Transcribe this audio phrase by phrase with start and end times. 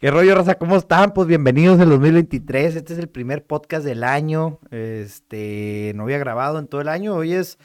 [0.00, 0.54] ¿Qué rollo, raza?
[0.54, 1.12] ¿Cómo están?
[1.12, 2.76] Pues bienvenidos al 2023.
[2.76, 4.60] Este es el primer podcast del año.
[4.70, 7.16] Este, no había grabado en todo el año.
[7.16, 7.58] Hoy es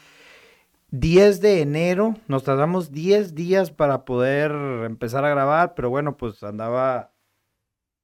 [0.90, 2.16] 10 de enero.
[2.26, 4.50] Nos tardamos 10 días para poder
[4.84, 7.12] empezar a grabar, pero bueno, pues andaba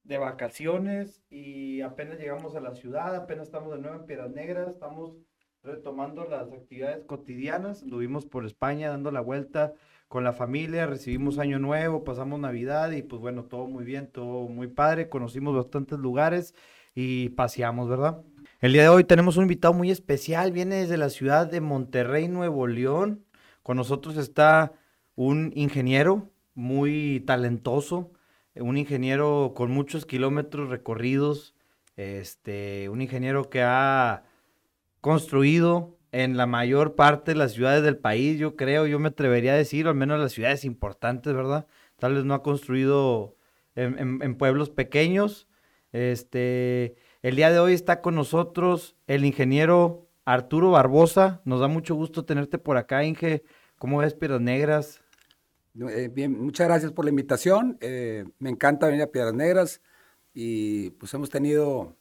[0.04, 4.68] de vacaciones y apenas llegamos a la ciudad, apenas estamos de nuevo en Piedras Negras,
[4.68, 5.16] estamos
[5.64, 7.82] retomando las actividades cotidianas.
[7.82, 9.74] Anduvimos por España dando la vuelta
[10.10, 14.48] con la familia, recibimos Año Nuevo, pasamos Navidad y pues bueno, todo muy bien, todo
[14.48, 16.52] muy padre, conocimos bastantes lugares
[16.96, 18.20] y paseamos, ¿verdad?
[18.58, 22.26] El día de hoy tenemos un invitado muy especial, viene desde la ciudad de Monterrey,
[22.26, 23.24] Nuevo León.
[23.62, 24.72] Con nosotros está
[25.14, 28.10] un ingeniero muy talentoso,
[28.56, 31.54] un ingeniero con muchos kilómetros recorridos,
[31.94, 34.24] este, un ingeniero que ha
[35.00, 39.52] construido en la mayor parte de las ciudades del país, yo creo, yo me atrevería
[39.52, 41.66] a decir, al menos las ciudades importantes, ¿verdad?
[41.98, 43.36] Tal vez no ha construido
[43.74, 45.48] en, pueblos pequeños.
[45.92, 51.40] Este, el día de hoy está con nosotros el ingeniero Arturo Barbosa.
[51.44, 53.44] Nos da mucho gusto tenerte por acá, Inge.
[53.78, 55.02] ¿Cómo ves Piedras Negras?
[55.74, 57.78] Eh, bien, muchas gracias por la invitación.
[57.80, 59.80] Eh, me encanta venir a Piedras Negras
[60.34, 61.96] y pues hemos tenido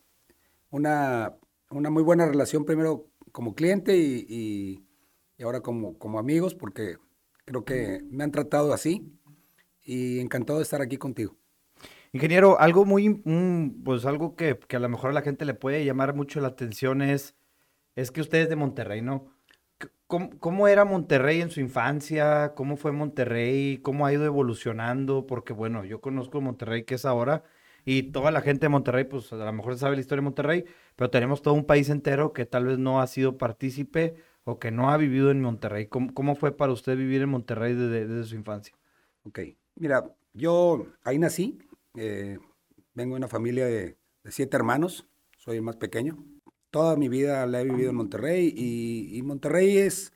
[0.71, 1.35] una,
[1.69, 4.83] una muy buena relación primero como cliente y,
[5.41, 6.97] ahora como, como amigos, porque
[7.45, 9.11] creo que me han tratado así
[9.83, 11.38] y encantado de estar aquí contigo.
[12.11, 13.21] Ingeniero, algo muy,
[13.83, 17.02] pues algo que, a lo mejor a la gente le puede llamar mucho la atención
[17.02, 17.36] es,
[17.95, 19.31] es que usted es de Monterrey, ¿no?
[20.08, 22.53] ¿Cómo, ¿Cómo, era Monterrey en su infancia?
[22.55, 23.77] ¿Cómo fue Monterrey?
[23.77, 25.27] ¿Cómo ha ido evolucionando?
[25.27, 27.43] Porque bueno, yo conozco Monterrey que es ahora
[27.86, 30.66] y toda la gente de Monterrey, pues a lo mejor sabe la historia de Monterrey,
[31.00, 34.69] pero tenemos todo un país entero que tal vez no ha sido partícipe o que
[34.69, 35.88] no ha vivido en Monterrey.
[35.88, 38.75] ¿Cómo, fue para usted vivir en Monterrey desde, su infancia?
[39.23, 39.39] Ok,
[39.75, 41.58] mira, yo ahí nací,
[41.95, 42.38] eh,
[42.94, 46.22] vengo de una familia de, siete hermanos, soy el más pequeño.
[46.70, 50.11] Toda mi vida la he vivido en Monterrey y, Monterrey es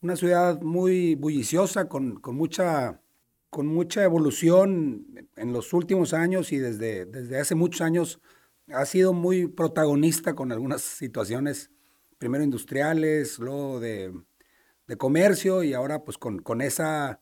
[0.00, 3.00] una ciudad muy bulliciosa, con, con mucha
[3.48, 8.20] con mucha evolución en los últimos años y desde, desde hace muchos años
[8.72, 11.70] ha sido muy protagonista con algunas situaciones,
[12.18, 14.12] primero industriales, luego de,
[14.98, 17.20] comercio y ahora pues con, con, esa,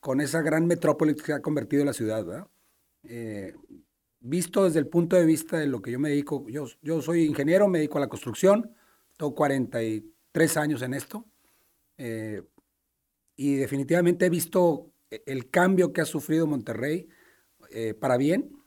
[0.00, 2.48] con esa gran metrópoli que ha convertido la ciudad.
[3.04, 3.54] Eh,
[4.20, 7.24] visto desde el punto de vista de lo que yo me dedico, yo, yo soy
[7.24, 8.74] ingeniero, me dedico a la construcción,
[9.18, 11.26] tengo 43 años en esto
[11.98, 12.42] eh,
[13.36, 17.08] y definitivamente he visto e, el cambio que ha sufrido Monterrey
[17.70, 18.61] eh, para bien.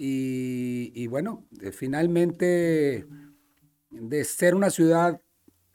[0.00, 3.04] Y, bueno, eh, finalmente
[3.90, 5.20] de ser una ciudad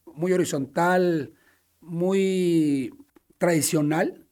[0.05, 1.33] muy horizontal,
[1.81, 2.93] muy
[3.37, 4.25] tradicional,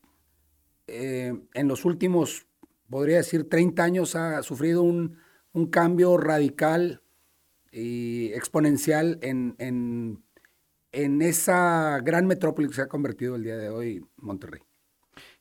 [0.88, 2.48] eh, en los últimos,
[2.90, 5.20] podría decir, 30 años ha sufrido un,
[5.70, 7.02] cambio radical
[7.74, 10.24] y exponencial en, en,
[10.94, 14.62] en esa gran metrópoli que se ha convertido el día de hoy Monterrey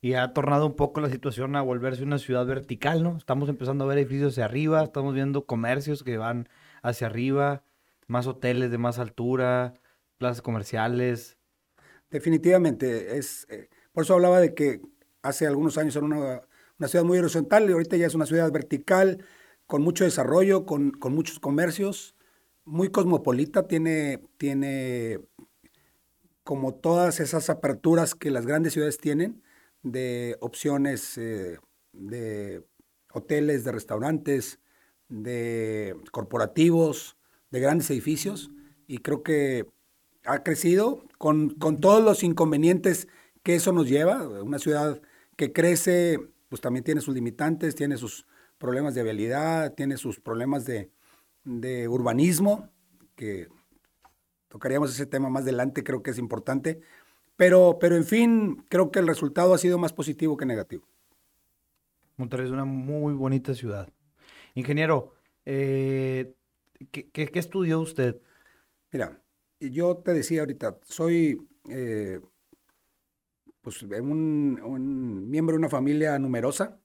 [0.00, 3.16] y ha tornado un poco la situación a volverse una ciudad vertical, ¿no?
[3.16, 6.48] Estamos empezando a ver edificios hacia arriba, estamos viendo comercios que van
[6.82, 7.64] hacia arriba,
[8.06, 9.74] más hoteles de más altura,
[10.16, 11.36] plazas comerciales.
[12.10, 14.80] Definitivamente, es, eh, por eso hablaba de que
[15.22, 19.22] hace algunos años era una, ciudad muy horizontal y ahorita ya es una ciudad vertical,
[19.66, 22.16] con mucho desarrollo, con, con muchos comercios,
[22.64, 25.20] muy cosmopolita, tiene, tiene
[26.42, 29.42] como todas esas aperturas que las grandes ciudades tienen,
[29.82, 31.58] de opciones eh,
[31.92, 32.64] de
[33.12, 34.60] hoteles, de restaurantes,
[35.08, 37.16] de corporativos,
[37.50, 38.50] de grandes edificios
[38.86, 39.66] y creo que
[40.24, 43.08] ha crecido con, todos los inconvenientes
[43.42, 44.26] que eso nos lleva.
[44.42, 45.00] Una ciudad
[45.36, 48.26] que crece, pues también tiene sus limitantes, tiene sus
[48.58, 50.90] problemas de vialidad, tiene sus problemas de,
[51.44, 52.68] de urbanismo,
[53.16, 53.48] que
[54.48, 56.80] tocaríamos ese tema más adelante, creo que es importante,
[57.40, 60.86] pero, pero en fin, creo que el resultado ha sido más positivo que negativo.
[62.18, 63.90] Monterrey es una muy bonita ciudad.
[64.52, 65.14] Ingeniero,
[65.46, 66.34] eh,
[66.90, 68.20] ¿qué, estudió usted?
[68.92, 69.22] Mira,
[69.58, 72.20] yo te decía ahorita, soy eh,
[73.62, 76.78] pues, un, un, miembro de una familia numerosa.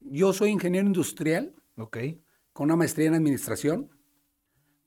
[0.00, 2.22] Yo soy ingeniero industrial, okay.
[2.54, 3.90] con una maestría en administración,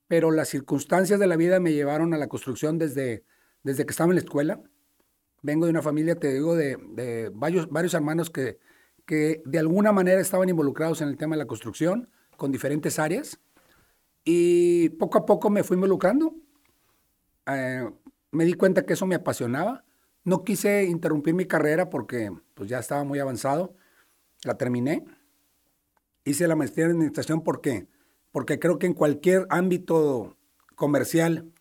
[0.07, 3.23] pero las circunstancias de la vida me llevaron a la construcción desde,
[3.61, 4.63] desde que estaba en la escuela
[5.41, 8.59] vengo de una familia, te digo, de, varios, varios hermanos que,
[9.05, 13.39] que de alguna manera estaban involucrados en el tema de la construcción, con diferentes áreas.
[14.23, 16.35] Y poco a poco me fui involucrando.
[17.47, 17.89] Eh,
[18.31, 19.83] me di cuenta que eso me apasionaba.
[20.23, 23.75] No quise interrumpir mi carrera porque pues, ya estaba muy avanzado.
[24.43, 25.05] La terminé.
[26.23, 27.87] hice la maestría en administración, ¿por qué?
[28.31, 30.37] Porque creo que en cualquier ámbito
[30.75, 31.51] comercial,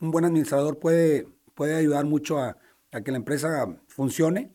[0.00, 2.58] un buen administrador puede, puede ayudar mucho a,
[2.92, 4.52] a que la empresa funcione,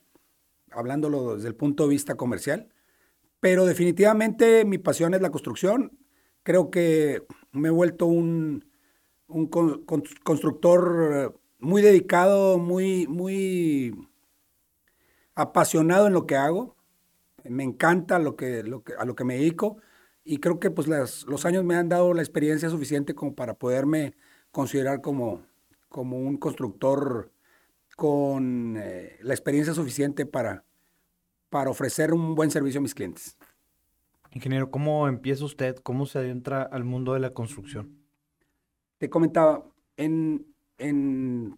[0.72, 2.70] hablándolo desde el punto de vista comercial.
[3.40, 5.98] Pero definitivamente mi pasión es la construcción.
[6.44, 8.66] Creo que me he vuelto un,
[9.28, 14.10] un constructor muy dedicado, muy, muy
[15.36, 16.76] apasionado en lo que hago.
[17.44, 19.78] Me encanta lo que, lo que, a lo que me dedico
[20.24, 24.16] y creo que pues los años me han dado la experiencia suficiente como para poderme
[24.52, 25.46] considerar como,
[25.88, 27.32] como un constructor
[27.96, 30.66] con eh, la experiencia suficiente para,
[31.50, 33.38] para ofrecer un buen servicio a mis clientes.
[34.32, 35.78] Ingeniero, ¿cómo empieza usted?
[35.78, 37.98] ¿Cómo se adentra al mundo de la construcción?
[38.98, 39.66] Te comentaba,
[39.96, 40.46] en,
[40.78, 41.58] en,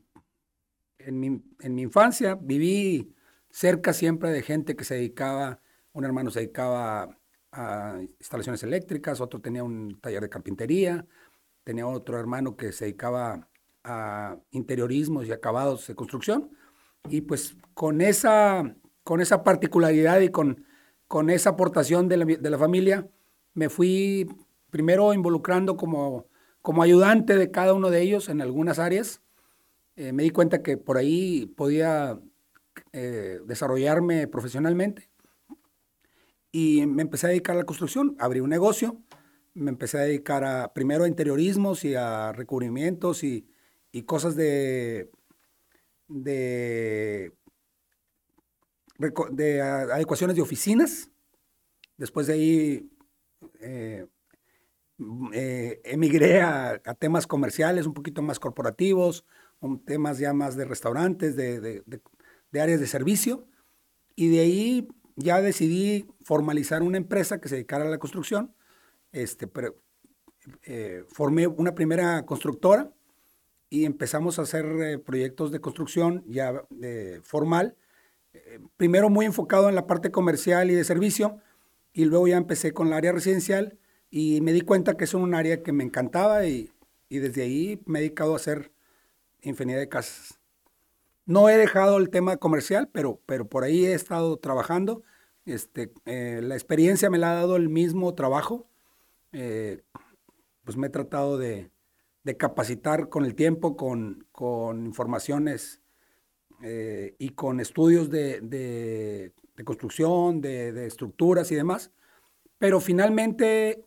[0.99, 3.15] en, mi, en mi infancia viví
[3.49, 5.59] cerca siempre de gente que se dedicaba,
[5.93, 7.17] un hermano se dedicaba
[7.51, 11.07] a instalaciones eléctricas, otro tenía un taller de carpintería,
[11.63, 13.49] tenía otro hermano que se dedicaba
[14.51, 16.51] interiorismos y acabados de construcción.
[17.09, 20.65] Y pues con esa, con esa particularidad y con,
[21.07, 23.07] con esa aportación de la, de la familia,
[23.53, 24.27] me fui
[24.69, 26.27] primero involucrando como,
[26.61, 29.21] como ayudante de cada uno de ellos en algunas áreas.
[29.95, 32.19] Eh, me di cuenta que por ahí podía
[32.93, 35.09] eh, desarrollarme profesionalmente
[36.51, 39.01] y me empecé a dedicar a la construcción, abrí un negocio,
[39.53, 43.47] me empecé a dedicar a, primero a interiorismos y a recubrimientos y,
[43.91, 45.09] y cosas de,
[46.07, 47.33] de,
[49.31, 51.09] de adecuaciones de oficinas.
[51.97, 52.91] Después de ahí
[53.59, 54.05] eh,
[55.33, 59.25] eh, emigré a, temas comerciales, un poquito más corporativos,
[59.85, 63.47] temas ya más de restaurantes, de, de, áreas de servicio.
[64.15, 68.55] Y de ahí ya decidí formalizar una empresa que se dedicara a la construcción.
[69.11, 69.49] Este,
[70.63, 72.91] eh, formé una primera constructora
[73.69, 77.75] y empezamos a hacer eh, proyectos de construcción ya eh, formal.
[78.77, 81.39] primero muy enfocado en la parte comercial y de servicio
[81.93, 83.77] y luego ya empecé con la área residencial
[84.09, 86.69] y me di cuenta que es un área que me encantaba y,
[87.09, 88.71] y desde ahí me he dedicado a hacer
[89.41, 90.39] infinidad de casas.
[91.25, 95.03] No he dejado el tema comercial, pero, pero por ahí he estado trabajando.
[95.45, 98.67] Este, eh, la experiencia me la ha dado el mismo trabajo.
[99.33, 99.81] Eh,
[100.63, 101.69] pues me he tratado de,
[102.35, 104.25] capacitar con el tiempo, con,
[104.85, 105.81] informaciones
[106.63, 109.31] eh, y con estudios de,
[109.63, 111.91] construcción, de, estructuras y demás.
[112.57, 113.85] Pero finalmente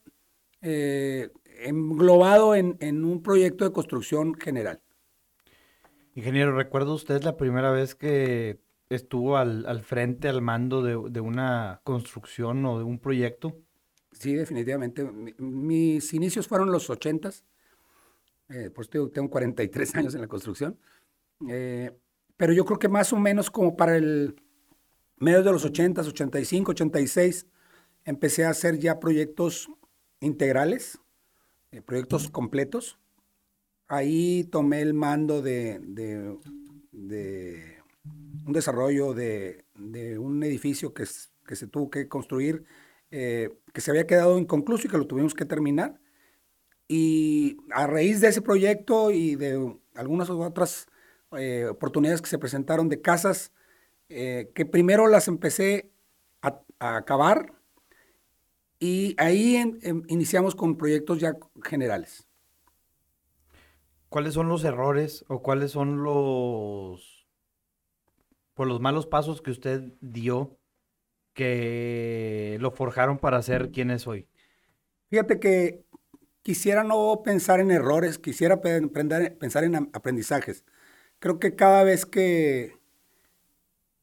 [0.62, 4.80] englobado en un proyecto de construcción general.
[6.14, 12.64] Ingeniero, ¿recuerda usted la primera vez que estuvo al, frente, al mando de, una construcción
[12.66, 13.56] o de un proyecto?
[14.12, 15.08] Sí, definitivamente.
[15.38, 17.44] mis inicios fueron los ochentas.
[18.50, 20.78] Eh, pues tengo, tengo 43 años en la construcción.
[21.48, 21.90] Eh,
[22.36, 24.36] pero yo creo que más o menos como para el
[25.16, 27.46] medio de los ochentas, 85, 86,
[28.04, 29.70] empecé a hacer ya proyectos
[30.20, 30.98] integrales,
[31.70, 32.98] eh, proyectos completos
[33.90, 35.80] ahí tomé el mando de,
[38.46, 39.64] un desarrollo de,
[40.18, 41.04] un edificio que,
[41.46, 42.64] que, se tuvo que construir,
[43.10, 46.00] eh, que se había quedado inconcluso y que lo tuvimos que terminar.
[46.92, 50.88] Y a raíz de ese proyecto y de algunas otras
[51.38, 53.52] eh, oportunidades que se presentaron de casas,
[54.08, 55.92] eh, que primero las empecé
[56.42, 57.54] a, acabar
[58.80, 59.62] y ahí
[60.08, 62.26] iniciamos con proyectos ya generales.
[64.08, 67.26] ¿cuáles son los errores o cuáles son los,
[68.54, 70.58] por los malos pasos que usted dio
[71.32, 74.28] que lo forjaron para ser quien es hoy?
[75.08, 75.84] Fíjate que
[76.42, 80.64] quisiera no pensar en errores, quisiera pensar en aprendizajes.
[81.18, 82.76] Creo que cada vez que,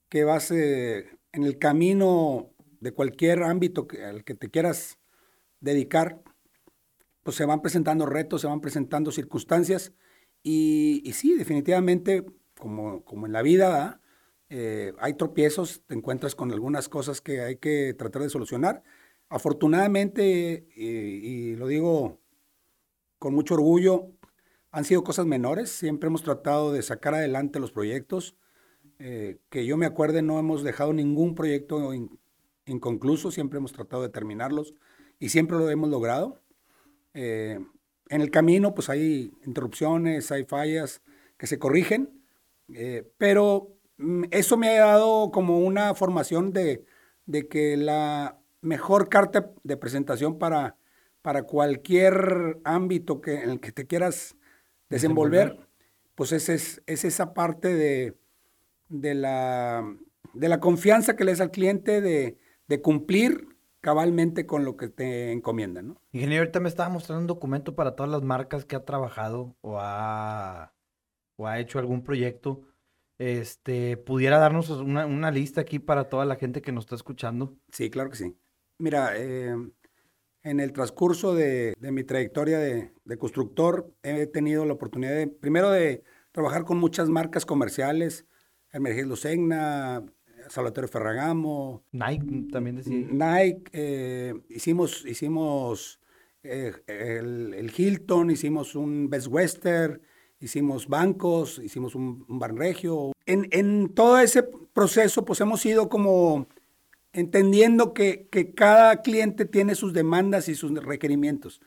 [0.09, 4.99] que vas eh, en el camino de cualquier ámbito al que te quieras
[5.59, 6.21] dedicar,
[7.23, 9.93] pues se van presentando retos, se van presentando circunstancias
[10.43, 12.25] y, sí, definitivamente,
[12.57, 13.99] como, como en la vida,
[14.49, 18.83] eh, hay tropiezos, te encuentras con algunas cosas que hay que tratar de solucionar.
[19.27, 22.21] Afortunadamente, y, lo digo
[23.19, 24.11] con mucho orgullo,
[24.71, 28.35] han sido cosas menores, siempre hemos tratado de sacar adelante los proyectos.
[28.99, 31.91] Eh, que yo me acuerde, no hemos dejado ningún proyecto
[32.65, 34.73] inconcluso, siempre hemos tratado de terminarlos
[35.19, 36.41] y siempre lo hemos logrado.
[37.13, 37.59] Eh,
[38.09, 41.01] en el camino, pues hay interrupciones, hay fallas
[41.37, 42.23] que se corrigen,
[42.73, 46.85] eh, pero mm, eso me ha dado como una formación de,
[47.49, 50.77] que la, mejor carta de presentación para,
[51.27, 54.37] para cualquier ámbito que, en el que te quieras
[54.89, 55.59] desenvolver,
[56.15, 58.17] pues es, es, esa parte de,
[58.87, 59.93] de, la,
[60.33, 62.37] de la confianza que le das al cliente de,
[62.69, 63.45] de cumplir
[63.81, 66.01] cabalmente con lo que te encomiendan, ¿no?
[66.13, 69.79] Ingeniero, ahorita me estaba mostrando un documento para todas las marcas que ha trabajado o
[69.81, 70.73] ha,
[71.35, 72.61] o ha hecho algún proyecto.
[73.17, 77.57] Este, ¿pudiera darnos una, lista aquí para toda la gente que nos está escuchando?
[77.73, 78.37] Sí, claro que sí.
[78.77, 79.57] Mira, eh,
[80.47, 86.03] en el transcurso de, mi trayectoria de, constructor, he tenido la oportunidad de, primero de
[86.31, 88.25] trabajar con muchas marcas comerciales,
[88.71, 90.05] Hermenegildo Segna,
[90.47, 91.83] Salvatore Ferragamo.
[91.91, 92.95] Nike también decía.
[92.95, 95.99] Nike, eh, hicimos, hicimos
[96.43, 100.01] eh, el, Hilton, hicimos un Best Western,
[100.39, 103.11] hicimos bancos, hicimos un, un Banregio.
[103.25, 106.47] En, en, todo ese proceso, pues hemos ido como
[107.17, 111.61] entendiendo que, que, cada cliente tiene sus demandas y sus requerimientos.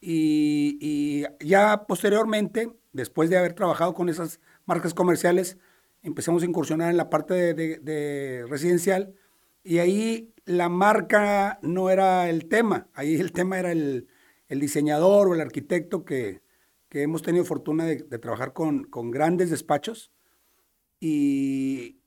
[0.00, 5.58] Y, y, ya posteriormente, después de haber trabajado con esas marcas comerciales,
[6.02, 9.14] empezamos a incursionar en la parte de, residencial
[9.62, 14.08] y ahí la marca no era el tema, ahí el tema era el,
[14.48, 16.42] diseñador o el arquitecto que,
[16.90, 20.10] hemos tenido fortuna de, trabajar con, grandes despachos
[20.98, 22.00] y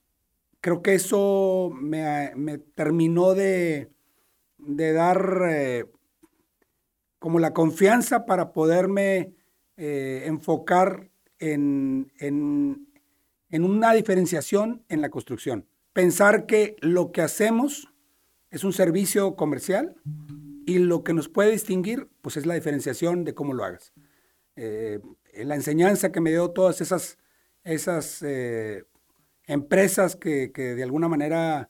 [0.62, 3.90] creo que eso me, terminó de,
[4.58, 5.86] dar eh,
[7.20, 9.34] como la confianza para poderme
[9.78, 15.68] eh, enfocar en, en una diferenciación en la construcción.
[15.94, 17.94] Pensar que lo que hacemos
[18.52, 19.96] es un servicio comercial
[20.66, 23.94] y lo que nos puede distinguir pues es la diferenciación de cómo lo hagas.
[24.56, 25.00] Eh,
[25.34, 27.18] la enseñanza que me dio todas esas,
[27.64, 28.22] esas
[29.50, 31.70] empresas que, de alguna manera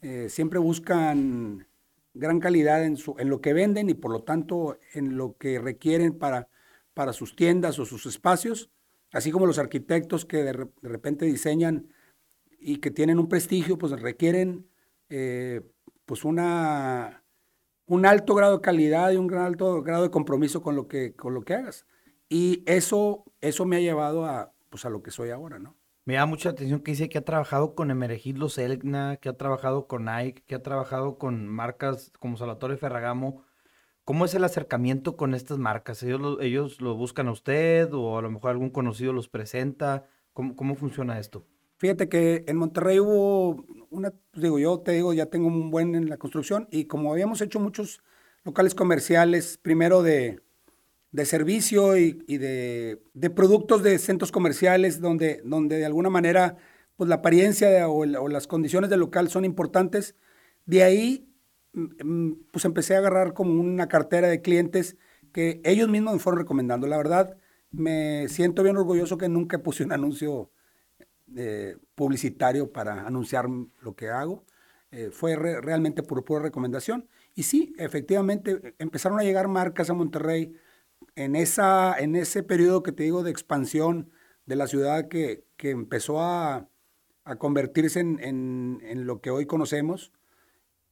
[0.00, 1.68] eh, siempre buscan
[2.14, 5.58] gran calidad en, su, en, lo que venden y por lo tanto en lo que
[5.58, 6.48] requieren para,
[6.94, 8.70] para sus tiendas o sus espacios,
[9.12, 11.92] así como los arquitectos que de, repente diseñan
[12.58, 14.66] y que tienen un prestigio, pues requieren
[15.10, 15.60] eh,
[16.06, 17.22] pues una,
[17.84, 21.14] un alto grado de calidad y un gran alto grado de compromiso con lo que,
[21.14, 21.84] con lo que hagas.
[22.30, 25.77] Y eso, eso me ha llevado a, pues a lo que soy ahora, ¿no?
[26.08, 29.86] Me da mucha atención que dice que ha trabajado con Emeregildo Selgna, que ha trabajado
[29.86, 33.44] con Nike, que ha trabajado con marcas como Salvatore Ferragamo.
[34.06, 36.02] ¿Cómo es el acercamiento con estas marcas?
[36.02, 40.06] ¿Ellos lo, ellos lo buscan a usted o a lo mejor algún conocido los presenta?
[40.32, 41.44] ¿Cómo, cómo funciona esto?
[41.76, 46.08] Fíjate que en Monterrey hubo una, digo, yo te digo, ya tengo un buen en
[46.08, 48.00] la construcción y como habíamos hecho muchos
[48.44, 50.40] locales comerciales, primero de,
[51.12, 56.56] de servicio y, de, de, productos de centros comerciales donde, donde de alguna manera
[56.96, 60.16] pues la apariencia o, las condiciones del local son importantes.
[60.66, 61.28] De ahí
[61.72, 64.96] Mm, pues empecé a agarrar como una cartera de clientes
[65.32, 66.86] que ellos mismos me fueron recomendando.
[66.86, 67.36] La verdad,
[67.70, 70.50] me siento bien orgulloso que nunca puse un anuncio
[71.36, 74.44] eh, publicitario para anunciar lo que hago.
[74.90, 77.08] Eh, fue realmente por pura recomendación.
[77.34, 80.54] Y sí, efectivamente, empezaron a llegar marcas a Monterrey
[81.14, 84.10] en, esa, en ese periodo que te digo de expansión
[84.46, 86.68] de la ciudad que, que empezó a,
[87.24, 90.12] a convertirse en, en, en, lo que hoy conocemos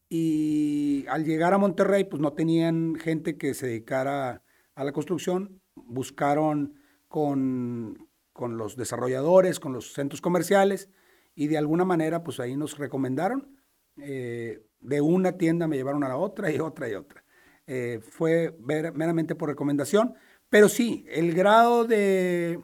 [0.08, 4.42] y al llegar a Monterrey, pues no tenían gente que se dedicara
[4.74, 6.74] a la construcción, buscaron
[7.08, 10.90] con, con los desarrolladores, con los centros comerciales,
[11.34, 13.58] y de alguna manera, pues ahí nos recomendaron.
[13.98, 17.24] Eh, de una tienda me llevaron a la otra y otra y otra.
[17.66, 20.14] Eh, fue meramente por recomendación,
[20.48, 22.60] pero sí, el grado de,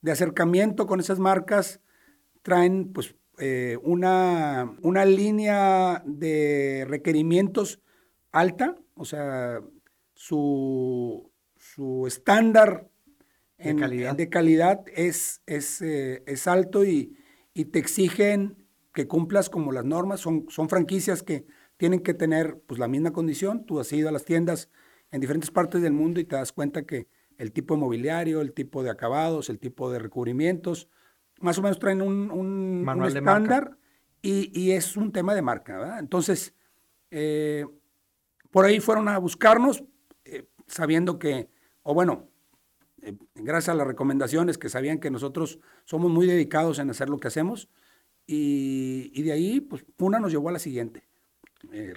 [0.00, 1.80] de acercamiento con esas marcas
[2.42, 7.80] traen pues eh, una, una línea de requerimientos
[8.32, 9.60] alta, o sea,
[10.14, 12.90] su, su estándar
[13.56, 17.16] de calidad, de calidad es, es, eh, es alto y,
[17.54, 20.20] y, te exigen que cumplas como las normas.
[20.20, 21.46] Son, son franquicias que
[21.80, 23.64] tienen que tener pues, la misma condición.
[23.64, 24.68] Tú has ido a las tiendas
[25.10, 27.08] en diferentes partes del mundo y te das cuenta que
[27.38, 30.90] el tipo de mobiliario, el tipo de acabados, el tipo de recubrimientos,
[31.40, 33.78] más o menos traen un, un, estándar
[34.20, 36.00] y, y, es un tema de marca, ¿verdad?
[36.00, 36.54] Entonces,
[37.10, 37.64] eh,
[38.50, 39.82] por ahí fueron a buscarnos,
[40.26, 41.48] eh, sabiendo que,
[41.82, 42.28] o bueno,
[43.00, 47.16] eh, gracias a las recomendaciones que sabían que nosotros somos muy dedicados en hacer lo
[47.16, 47.70] que hacemos,
[48.26, 51.09] y, y de ahí, pues, una nos llevó a la siguiente.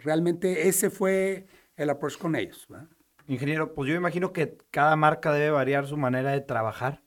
[0.04, 2.66] Realmente ese fue el approach con ellos.
[2.70, 2.88] ¿verdad?
[3.28, 7.04] Ingeniero, pues yo imagino que cada marca debe variar su manera de trabajar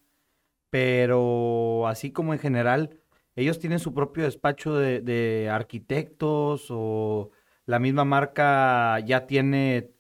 [0.71, 3.01] pero así como en general,
[3.35, 7.31] ellos tienen su propio despacho de, arquitectos o
[7.65, 9.93] la misma marca ya tiene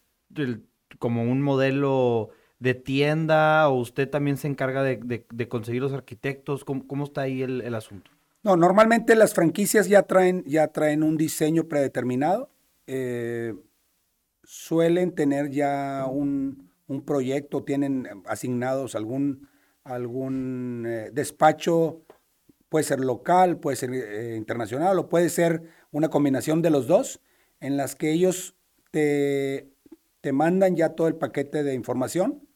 [0.98, 6.64] como un modelo de tienda o usted también se encarga de, conseguir los arquitectos?
[6.64, 8.10] ¿Cómo, está ahí el, asunto?
[8.46, 12.48] No, normalmente las franquicias ya traen, ya traen un diseño predeterminado.
[12.86, 13.54] Eh,
[14.44, 16.70] suelen tener ya un,
[17.04, 19.48] proyecto, tienen asignados algún,
[19.82, 22.04] algún eh, despacho,
[22.68, 27.20] puede ser local, puede ser eh, internacional o puede ser una combinación de los dos,
[27.58, 28.54] en las que ellos
[28.92, 29.72] te,
[30.20, 32.46] te mandan ya todo el paquete de información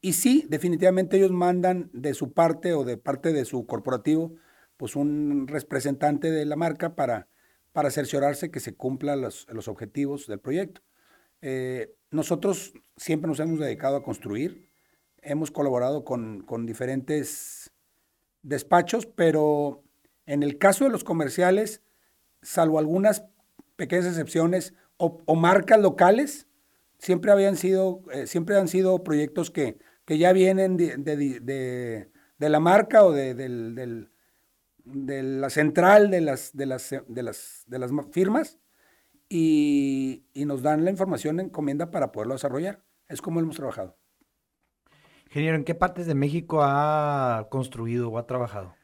[0.00, 4.36] y sí, definitivamente ellos mandan de su parte o de parte de su corporativo,
[4.78, 7.28] pues un representante de la marca para,
[7.72, 10.80] para cerciorarse que se cumplan los, objetivos del proyecto.
[11.42, 14.70] Eh, nosotros siempre nos hemos dedicado a construir,
[15.20, 17.70] hemos colaborado con, diferentes
[18.40, 19.84] despachos, pero
[20.24, 21.82] en el caso de los comerciales,
[22.40, 23.26] salvo algunas
[23.76, 26.46] pequeñas excepciones o, marcas locales,
[26.98, 32.08] siempre habían sido, eh, siempre han sido proyectos que que ya vienen de,
[32.38, 33.12] la marca o
[34.92, 38.58] de, la central de las, de las, de las, de las firmas
[39.28, 42.82] y, nos dan la información en encomienda para poderlo desarrollar.
[43.08, 43.96] Es como hemos trabajado.
[45.26, 48.74] Ingeniero, ¿en qué partes de México ha construido o ha trabajado?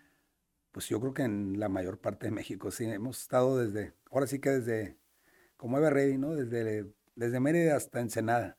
[0.72, 2.84] Pues yo creo que en la mayor parte de México, sí.
[2.84, 4.98] Hemos estado desde, ahora sí que desde,
[5.56, 6.34] como Eva Ready, ¿no?
[6.34, 8.58] Desde, desde Mérida hasta Ensenada.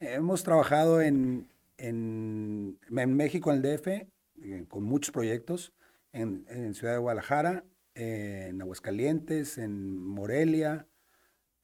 [0.00, 5.72] Hemos trabajado en, en, México, en el DF, eh, con muchos proyectos,
[6.18, 10.86] en, Ciudad de Guadalajara, en Aguascalientes, en Morelia,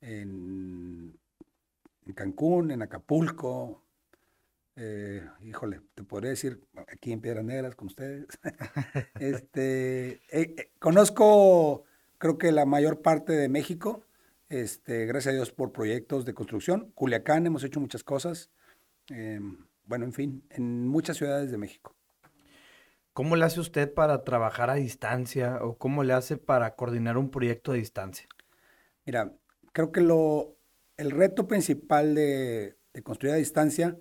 [0.00, 1.18] en,
[2.14, 3.82] Cancún, en Acapulco.
[4.76, 8.26] Eh, híjole, te podría decir aquí en Piedras Negras con ustedes.
[9.20, 11.84] este, eh, conozco,
[12.18, 14.04] creo que la mayor parte de México.
[14.48, 16.92] Este, gracias a Dios por proyectos de construcción.
[16.94, 18.50] Culiacán hemos hecho muchas cosas.
[19.08, 21.94] Em, bueno, en fin, en muchas ciudades de México.
[23.14, 27.30] ¿Cómo le hace usted para trabajar a distancia o cómo le hace para coordinar un
[27.30, 28.26] proyecto a distancia?
[29.06, 29.32] Mira,
[29.70, 30.56] creo que lo,
[30.96, 33.96] el reto principal de, construir a distancia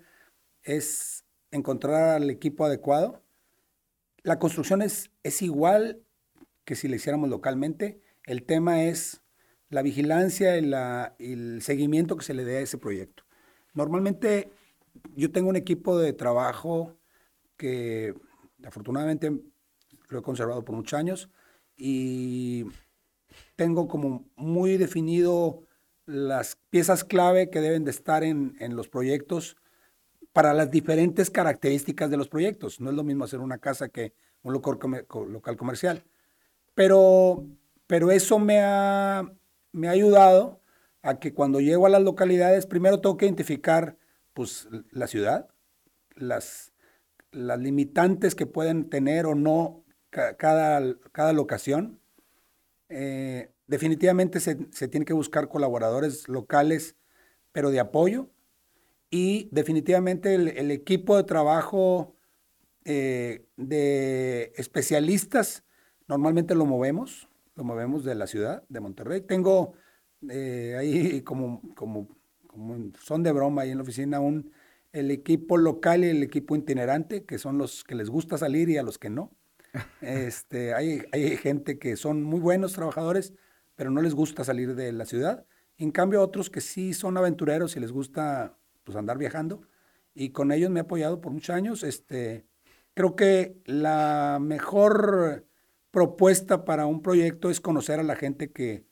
[0.63, 3.21] es encontrar al equipo adecuado.
[4.23, 6.01] La construcción es, es igual
[6.65, 8.01] que si la hiciéramos localmente.
[8.25, 9.21] El tema es
[9.69, 13.25] la vigilancia y, la, y el seguimiento que se le dé a ese proyecto.
[13.75, 14.49] Normalmente
[15.15, 16.97] yo tengo un equipo de trabajo
[17.57, 18.15] que
[18.65, 19.31] afortunadamente
[20.09, 21.29] lo he conservado por muchos años
[21.75, 22.65] y
[23.55, 25.63] tengo como muy definido
[26.05, 29.55] las piezas clave que deben de estar en, los proyectos
[30.33, 32.81] para las diferentes características de los proyectos.
[32.81, 36.03] No es lo mismo hacer una casa que un local comercial.
[36.75, 37.45] Pero,
[37.87, 39.23] pero eso me ha,
[39.71, 40.59] me ha ayudado
[41.01, 43.97] a que cuando llego a las localidades, primero tengo que identificar
[44.33, 45.47] pues la ciudad,
[46.15, 46.72] las,
[47.33, 51.99] las limitantes que pueden tener o no cada, cada locación.
[52.89, 54.55] Eh, definitivamente se,
[54.87, 56.95] tiene que buscar colaboradores locales,
[57.51, 58.29] pero de apoyo.
[59.09, 62.15] Y definitivamente el, equipo de trabajo
[62.85, 65.63] eh, de especialistas,
[66.07, 69.21] normalmente lo movemos, lo movemos de la ciudad, de Monterrey.
[69.21, 69.73] Tengo
[70.29, 72.07] eh, ahí como, como
[72.53, 74.51] como son de broma ahí en la oficina, un,
[74.93, 78.77] el equipo local y el equipo itinerante, que son los que les gusta salir y
[78.77, 79.35] a los que no.
[80.01, 83.33] Este, hay, hay gente que son muy buenos trabajadores,
[83.75, 85.45] pero no les gusta salir de la ciudad.
[85.77, 89.61] En cambio, otros que sí son aventureros y les gusta pues, andar viajando.
[90.13, 91.83] Y con ellos me he apoyado por muchos años.
[91.83, 92.45] Este,
[92.93, 95.47] creo que la mejor
[95.89, 98.85] propuesta para un proyecto es conocer a la gente que,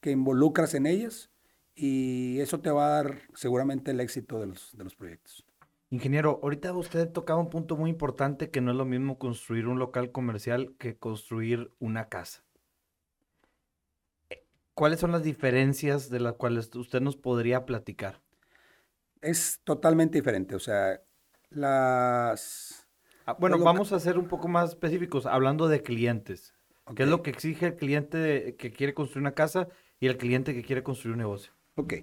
[0.00, 1.30] que involucras en ellas
[1.74, 5.47] y eso te va a dar seguramente el éxito de los, de los proyectos.
[5.90, 9.78] Ingeniero, ahorita usted tocaba un punto muy importante que no es lo mismo construir un
[9.78, 12.44] local comercial que construir una casa.
[14.74, 18.20] ¿Cuáles son las diferencias de las cuales usted nos podría platicar?
[19.22, 21.00] Es totalmente diferente, o sea,
[21.50, 22.86] las...
[23.24, 26.54] Ah, bueno, vamos a ser un poco más específicos, hablando de clientes.
[26.94, 29.68] ¿Qué es lo que exige el cliente que quiere construir una casa
[30.00, 31.52] y el cliente que quiere construir un negocio?
[31.74, 31.94] Ok.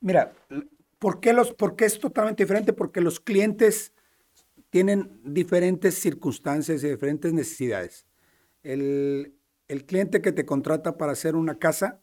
[0.00, 0.32] Mira,
[1.02, 2.72] ¿por qué, los, ¿por es totalmente diferente?
[2.72, 3.92] Porque los clientes
[4.70, 8.06] tienen diferentes circunstancias y diferentes necesidades.
[8.62, 9.34] El,
[9.88, 12.00] cliente que te contrata para hacer una casa,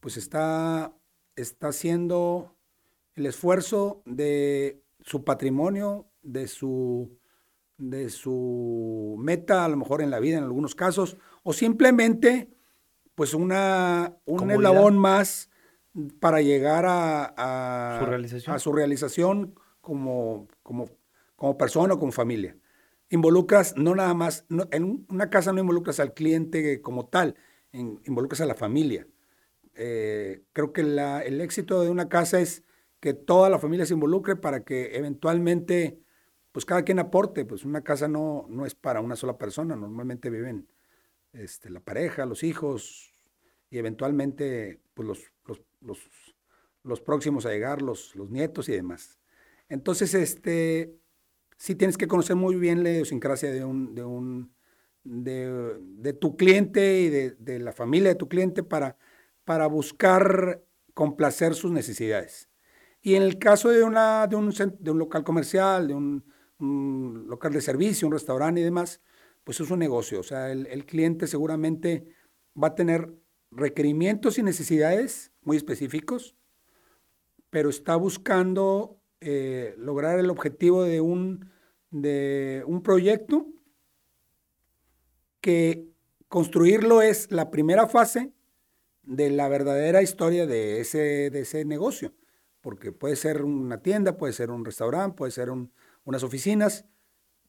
[0.00, 0.92] pues está,
[1.36, 2.56] está haciendo
[3.14, 7.16] el esfuerzo de su patrimonio, de su,
[7.76, 12.48] de su meta, a lo mejor en la vida en algunos casos, o simplemente
[13.14, 15.50] pues una, un eslabón más
[16.20, 20.88] para llegar a, su realización, a su realización como, como,
[21.36, 22.56] como persona o como familia.
[23.10, 27.36] Involucras no nada más, en una casa no involucras al cliente como tal,
[27.72, 29.06] involucras a la familia.
[29.74, 32.64] Eh, creo que el éxito de una casa es
[33.00, 36.00] que toda la familia se involucre para que eventualmente,
[36.52, 40.30] pues cada quien aporte, pues una casa no, no es para una sola persona, normalmente
[40.30, 40.68] viven
[41.32, 43.14] este, la pareja, los hijos
[43.70, 45.32] y eventualmente pues los,
[45.80, 45.98] los,
[46.82, 49.18] los, próximos a llegar, los, los nietos y demás.
[49.68, 50.94] Entonces, este,
[51.56, 54.54] sí tienes que conocer muy bien la idiosincrasia de un, de un,
[55.04, 58.96] de, de tu cliente y de, de, la familia de tu cliente para,
[59.44, 60.62] para buscar
[60.94, 62.48] complacer sus necesidades.
[63.00, 66.24] Y en el caso de, una, de, un, de un local comercial, de un,
[67.28, 69.00] local de servicio, un restaurante y demás,
[69.44, 70.18] pues es un negocio.
[70.18, 72.08] O sea, el, el cliente seguramente
[72.60, 73.12] va a tener
[73.50, 76.36] requerimientos y necesidades muy específicos,
[77.48, 81.50] pero está buscando eh, lograr el objetivo de un,
[81.90, 83.46] de un proyecto
[85.40, 85.88] que
[86.28, 88.34] construirlo es la primera fase
[89.02, 92.12] de la verdadera historia de ese, de ese negocio,
[92.60, 95.48] porque puede ser una tienda, puede ser un restaurante, puede ser
[96.04, 96.84] unas oficinas.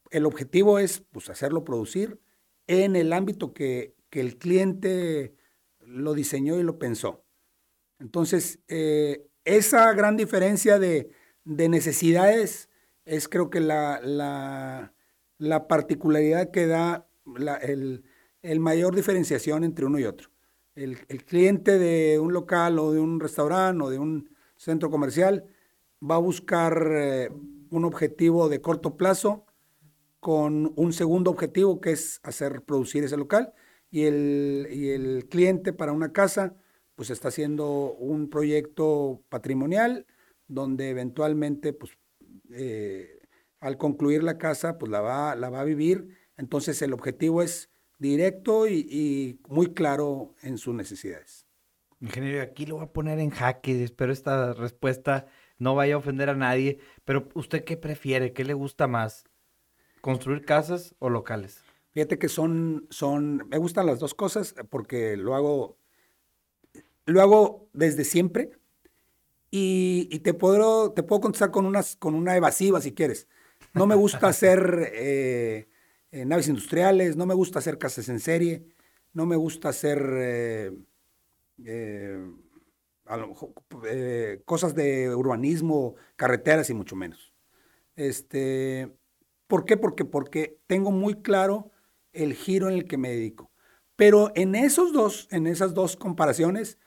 [0.10, 2.22] El objetivo es pues, hacerlo producir
[2.68, 5.36] en el ámbito que, que el cliente
[5.82, 7.26] lo diseñó y lo pensó.
[8.00, 11.12] Entonces, eh, esa gran diferencia de,
[11.46, 12.70] necesidades
[13.06, 14.00] es creo que la,
[15.38, 17.08] la, particularidad que da
[17.62, 20.30] el, mayor diferenciación entre uno y otro.
[20.76, 25.46] El, cliente de un local o de un restaurante o de un centro comercial
[26.02, 27.30] va a buscar eh,
[27.72, 29.46] un objetivo de corto plazo
[30.20, 33.54] con un segundo objetivo que es hacer producir ese local
[33.92, 36.56] y el cliente para una casa
[37.00, 40.06] pues está haciendo un proyecto patrimonial
[40.50, 41.94] donde eventualmente pues
[42.52, 43.22] eh,
[43.62, 46.18] al concluir la casa pues la va, la va a vivir.
[46.36, 51.48] Entonces el objetivo es directo y, muy claro en sus necesidades.
[52.02, 56.30] Ingeniero, aquí lo voy a poner en jaque, espero esta respuesta no vaya a ofender
[56.30, 58.34] a nadie, pero ¿usted qué prefiere?
[58.34, 59.24] ¿Qué le gusta más?
[60.02, 61.64] ¿Construir casas o locales?
[61.92, 65.79] Fíjate que son, son, me gustan las dos cosas porque lo hago,
[67.06, 68.52] lo hago desde siempre
[69.52, 73.28] y, te, puedo, te puedo contestar con, unas, con una evasiva si quieres.
[73.74, 75.70] No me gusta hacer eh,
[76.12, 78.66] eh, naves industriales, no me gusta hacer casas en serie,
[79.14, 80.72] no me gusta hacer eh,
[84.46, 87.34] cosas de urbanismo, carreteras y mucho menos.
[87.96, 88.92] Este,
[89.48, 89.78] ¿Por qué?
[89.78, 91.72] Porque, porque tengo muy claro
[92.14, 93.52] el giro en el que me dedico.
[93.96, 96.78] Pero en esos dos, en esas dos comparaciones,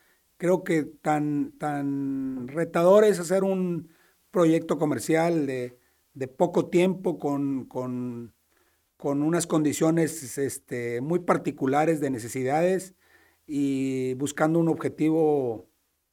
[0.42, 3.92] creo que tan, tan retador es hacer un
[4.32, 5.78] proyecto comercial de,
[6.36, 8.34] poco tiempo con, con,
[8.98, 12.96] unas condiciones este, muy particulares de necesidades
[13.46, 15.70] y buscando un objetivo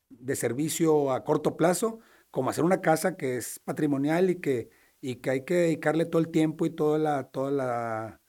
[0.09, 1.97] de servicio a corto plazo,
[2.29, 4.69] como hacer una casa que es patrimonial y que,
[5.01, 8.21] y que hay que dedicarle todo el tiempo y toda la, toda la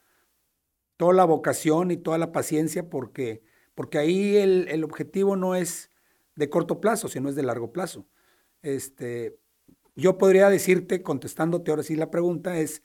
[0.96, 3.42] toda la vocación y toda la paciencia porque,
[3.74, 5.89] porque ahí el, objetivo no es
[6.40, 8.06] de corto plazo, sino es de largo plazo.
[8.62, 9.38] Este,
[9.94, 12.82] yo podría decirte, contestándote ahora sí la pregunta, es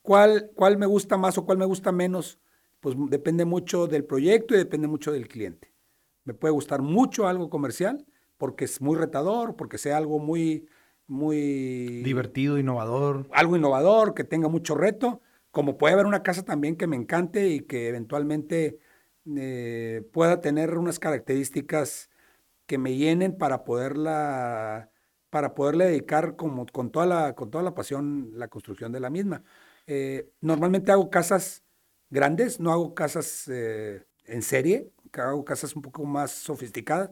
[0.00, 2.40] ¿cuál, cuál me gusta más o cuál me gusta menos?
[2.80, 5.74] Pues depende mucho del proyecto y depende mucho del cliente.
[6.24, 8.06] Me puede gustar mucho algo comercial
[8.38, 10.66] porque es muy retador, porque sea algo muy,
[11.06, 12.02] muy...
[12.02, 13.28] Divertido, innovador.
[13.32, 17.50] Algo innovador, que tenga mucho reto, como puede haber una casa también que me encante
[17.50, 18.78] y que eventualmente
[19.36, 22.08] eh, pueda tener unas características
[22.66, 24.90] que me llenen para poderla
[25.30, 29.10] para poderle dedicar como, con, toda la, con toda la pasión la construcción de la
[29.10, 29.42] misma.
[29.86, 31.64] Eh, normalmente hago casas
[32.08, 37.10] grandes, no hago casas eh, en serie, hago casas un poco más sofisticadas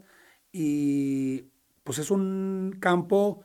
[0.52, 1.48] y
[1.82, 3.42] pues es un campo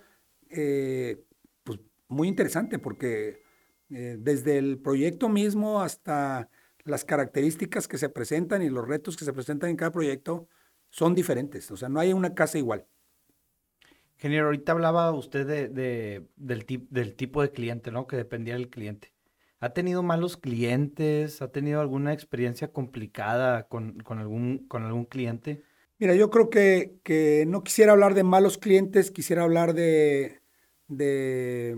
[0.47, 3.41] pues, muy interesante porque
[3.89, 6.49] eh, desde el proyecto mismo hasta
[6.83, 10.47] las características que se presentan y los retos que se presentan en cada proyecto
[10.97, 11.69] son diferentes.
[11.69, 12.87] O sea, no hay una casa igual.
[14.15, 18.07] Ingeniero, ahorita hablaba usted de, del, del tipo de cliente, ¿no?
[18.07, 19.13] Que dependía del cliente.
[19.59, 21.43] ¿Ha tenido malos clientes?
[21.43, 25.61] ¿Ha tenido alguna experiencia complicada con, algún, con algún cliente?
[25.99, 30.41] Mira, yo creo que, que, no quisiera hablar de malos clientes, quisiera hablar de,
[30.87, 31.75] de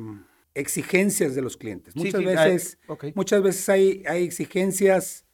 [0.54, 1.94] exigencias de los clientes.
[1.96, 2.80] Muchas veces,
[3.16, 5.26] muchas veces hay, hay exigencias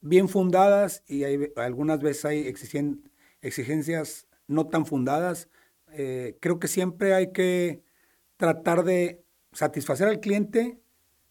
[0.00, 2.48] bien fundadas y hay, algunas veces hay
[3.42, 5.48] exigencias no tan fundadas.
[5.92, 7.82] Eh, creo que siempre hay que
[8.36, 10.80] tratar de satisfacer al cliente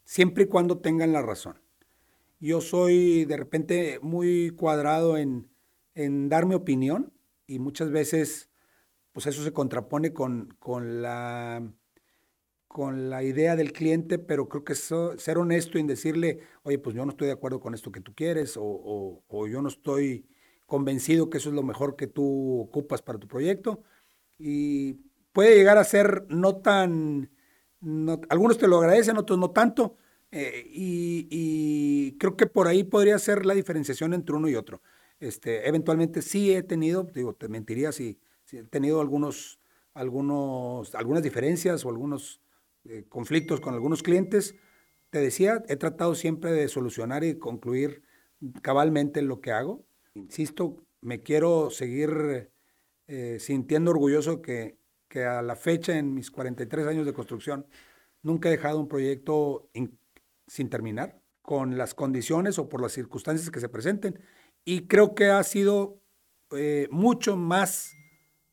[0.05, 1.59] siempre y cuando tengan la razón.
[2.39, 5.49] Yo soy de repente muy cuadrado en,
[5.95, 7.13] en dar mi opinión
[7.47, 8.51] y muchas veces
[9.11, 11.71] pues eso se contrapone con, con, la,
[12.67, 17.05] con la idea del cliente, pero creo que ser honesto en decirle, oye, pues yo
[17.05, 20.25] no estoy de acuerdo con esto que tú quieres o, o, yo no estoy
[20.71, 23.83] convencido que eso es lo mejor que tú ocupas para tu proyecto.
[24.39, 24.93] Y
[25.33, 27.29] puede llegar a ser no tan,
[28.29, 29.97] algunos te lo agradecen, otros no tanto,
[30.31, 34.81] eh, y, creo que por ahí podría ser la diferenciación entre uno y otro.
[35.19, 38.17] Este, eventualmente sí he tenido, digo, te mentiría si,
[38.53, 39.59] he tenido algunos,
[39.93, 42.39] algunos, algunas diferencias o algunos
[42.85, 44.55] eh, conflictos con algunos clientes.
[45.09, 48.03] Te decía, he tratado siempre de solucionar y concluir
[48.61, 49.83] cabalmente lo que hago.
[50.13, 52.51] Insisto, me quiero seguir
[53.07, 57.65] eh, sintiendo orgulloso que, que a la fecha, en mis 43 años de construcción,
[58.21, 59.69] nunca he dejado un proyecto
[60.47, 64.19] sin terminar, con las condiciones o por las circunstancias que se presenten.
[64.63, 66.01] Y creo que ha sido
[66.51, 67.93] eh, mucho más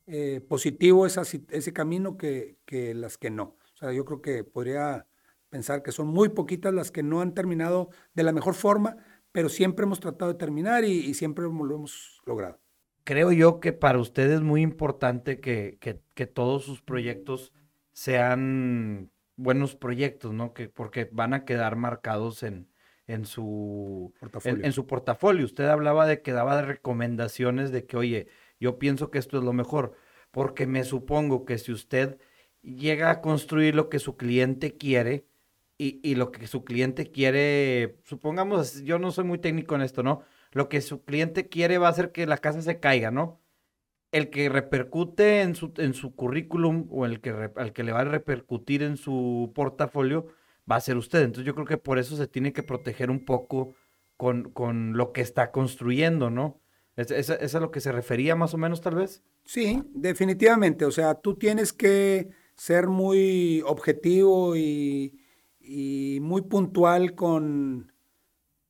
[0.06, 3.56] eh, positivo ese camino que, que, las que no.
[3.74, 5.06] O sea, yo creo que podría
[5.50, 8.96] pensar que son muy poquitas las que no han terminado de la mejor forma,
[9.38, 12.58] pero siempre hemos tratado de terminar y, siempre lo hemos logrado.
[13.04, 17.52] Creo yo que para usted es muy importante que, que, que todos sus proyectos
[17.92, 20.54] sean buenos proyectos, ¿no?
[20.54, 22.68] Que, porque van a quedar marcados en,
[23.06, 24.64] en su portafolio.
[24.64, 25.44] En, su portafolio.
[25.44, 28.26] Usted hablaba de que daba recomendaciones de que, oye,
[28.58, 29.94] yo pienso que esto es lo mejor,
[30.32, 32.18] porque me supongo que si usted
[32.60, 35.28] llega a construir lo que su cliente quiere
[35.78, 40.02] y, y lo que su cliente quiere, supongamos, yo no soy muy técnico en esto,
[40.02, 40.22] ¿no?
[40.50, 43.40] Lo que su cliente quiere va a hacer que la casa se caiga, ¿no?
[44.10, 48.00] El que repercute en su, en su currículum o el que, al que le va
[48.00, 50.26] a repercutir en su portafolio,
[50.70, 51.22] va a ser usted.
[51.22, 53.74] Entonces yo creo que por eso se tiene que proteger un poco
[54.16, 56.60] con, con lo que está construyendo, ¿no?
[56.96, 59.22] ¿Es, es, a lo que se refería más o menos tal vez?
[59.44, 60.84] Sí, definitivamente.
[60.84, 65.20] O sea, tú tienes que ser muy objetivo y,
[66.20, 67.92] muy puntual con,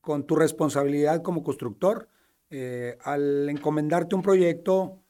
[0.00, 2.08] con, tu responsabilidad como constructor.
[2.50, 5.02] Eh, al encomendarte un proyecto,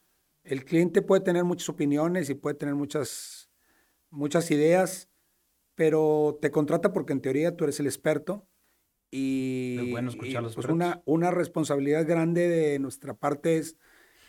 [0.45, 3.51] el cliente puede tener muchas opiniones y puede tener muchas,
[4.11, 5.09] muchas ideas
[5.79, 8.49] pero te contrata porque en teoría tú eres el experto
[9.13, 13.77] y, bueno escuchar los pues una, una responsabilidad grande de nuestra parte es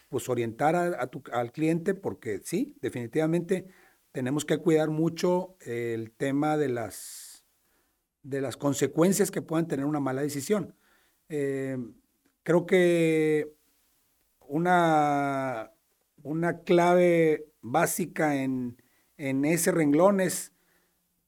[0.09, 3.65] pues orientar a, tu, al cliente porque sí, definitivamente
[4.11, 7.28] tenemos que cuidar mucho el tema de las,
[8.23, 10.75] de las consecuencias que puedan tener una mala decisión.
[11.29, 11.77] Eh,
[12.43, 13.53] creo que
[14.41, 15.71] una,
[16.23, 18.81] una clave básica en,
[19.17, 20.53] en ese renglón es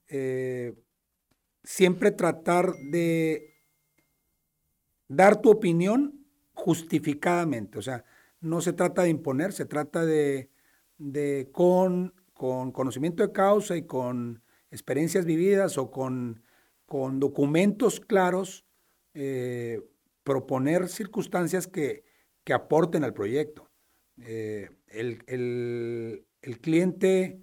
[0.08, 0.74] eh,
[1.64, 3.62] siempre tratar de
[5.08, 7.78] dar tu opinión justificadamente.
[7.78, 8.04] O sea,
[8.40, 10.50] no se trata de imponer, se trata de,
[11.52, 16.42] con, con, conocimiento de causa y con experiencias vividas o con,
[16.92, 18.66] con documentos claros,
[19.14, 19.80] eh,
[20.26, 22.04] proponer circunstancias que,
[22.44, 23.72] que, aporten al proyecto.
[24.18, 27.40] Eh, el, el, el, cliente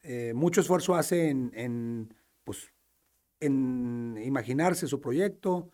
[0.00, 2.72] eh, mucho esfuerzo hace en, pues,
[3.40, 5.70] en imaginarse su proyecto,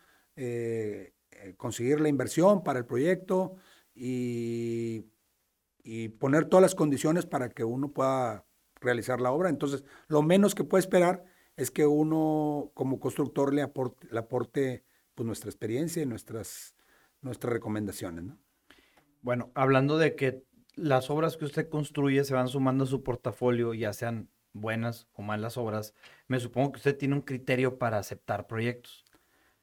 [1.56, 3.54] conseguir la inversión para el proyecto
[3.94, 5.04] y,
[5.84, 8.44] y, poner todas las condiciones para que uno pueda
[8.80, 9.50] realizar la obra.
[9.50, 14.85] Entonces, lo menos que puede esperar es que uno como constructor le aporte, le aporte
[15.14, 16.77] pues, nuestra experiencia y nuestras,
[17.21, 18.25] nuestras recomendaciones.
[19.23, 20.44] Bueno, hablando de que
[20.77, 25.23] las obras que usted construye se van sumando a su portafolio, ya sean buenas o
[25.23, 25.94] malas obras,
[26.29, 29.05] me supongo que usted tiene un criterio para aceptar proyectos.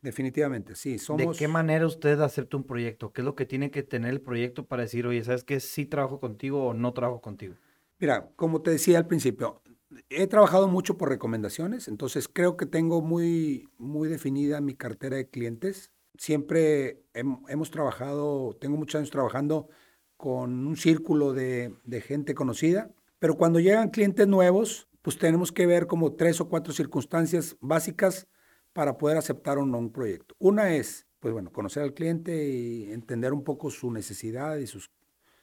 [0.01, 0.99] Definitivamente, sí.
[0.99, 1.21] Somos...
[1.25, 3.13] ¿De qué manera usted acepta un proyecto?
[3.13, 5.61] ¿Qué es lo que tiene que tener el proyecto para decir, oye, ¿sabes qué?
[5.61, 7.55] Sí trabajo contigo o no trabajo contigo.
[7.99, 9.63] Mira, como te decía al principio,
[10.09, 15.29] he trabajado mucho por recomendaciones, entonces creo que tengo muy, muy definida mi cartera de
[15.29, 15.91] clientes.
[16.17, 19.67] Siempre hemos trabajado, tengo muchos años trabajando
[20.17, 21.73] con un círculo de,
[22.05, 26.73] gente conocida, pero cuando llegan clientes nuevos, pues tenemos que ver como tres o cuatro
[26.73, 28.27] circunstancias básicas
[28.73, 30.35] para poder aceptar o no un proyecto.
[30.39, 34.91] Una es, pues bueno, conocer al cliente y entender un poco su necesidad y sus,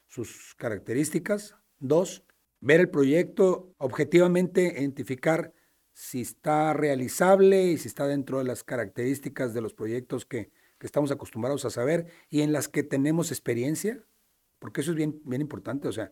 [0.08, 1.56] sus características.
[1.78, 2.24] Dos,
[2.62, 5.52] ver el proyecto, objetivamente identificar
[5.92, 11.12] si está realizable y si está dentro de las características de los proyectos que, estamos
[11.12, 14.04] acostumbrados a saber y en las que tenemos experiencia
[14.58, 16.10] porque eso es bien, bien importante, o sea,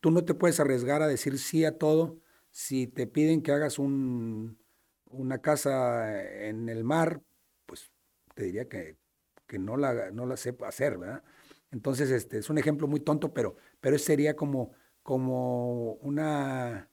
[0.00, 3.78] tú no te puedes arriesgar a decir sí a todo si te piden que hagas
[3.78, 4.58] un,
[5.06, 7.22] una casa en el mar,
[7.66, 7.90] pues
[8.34, 8.96] te diría que,
[9.46, 11.22] que no, la, no la sepa hacer, ¿verdad?
[11.70, 14.72] Entonces, este, es un ejemplo muy tonto, pero, pero sería como,
[15.08, 16.90] como una,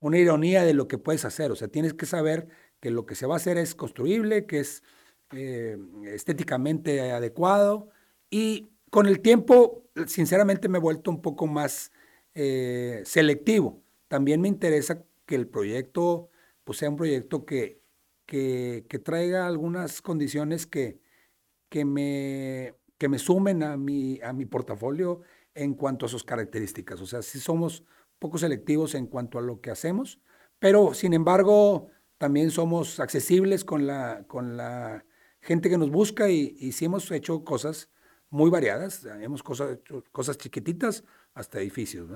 [0.00, 1.50] una ironía de lo que puedes hacer.
[1.50, 4.60] O sea, tienes que saber que lo que se va a hacer es construible, que
[4.60, 4.82] es
[5.30, 7.88] eh, estéticamente adecuado
[8.28, 11.90] y con el tiempo, sinceramente, me he vuelto un poco más
[12.34, 13.82] eh, selectivo.
[14.08, 16.28] También me interesa que el proyecto
[16.64, 17.80] pues, sea un proyecto que,
[18.26, 21.00] que, traiga algunas condiciones que,
[21.70, 25.22] que, me, que me sumen a mi, a mi portafolio
[25.58, 27.00] en cuanto a sus características.
[27.00, 27.84] O sea, sí somos
[28.18, 30.20] poco selectivos en cuanto a lo que hacemos,
[30.58, 35.04] pero sin embargo también somos accesibles con la, con la
[35.40, 37.90] gente que nos busca y, y sí hemos hecho cosas
[38.30, 39.78] muy variadas, hemos cosas,
[40.12, 42.10] cosas chiquititas hasta edificios.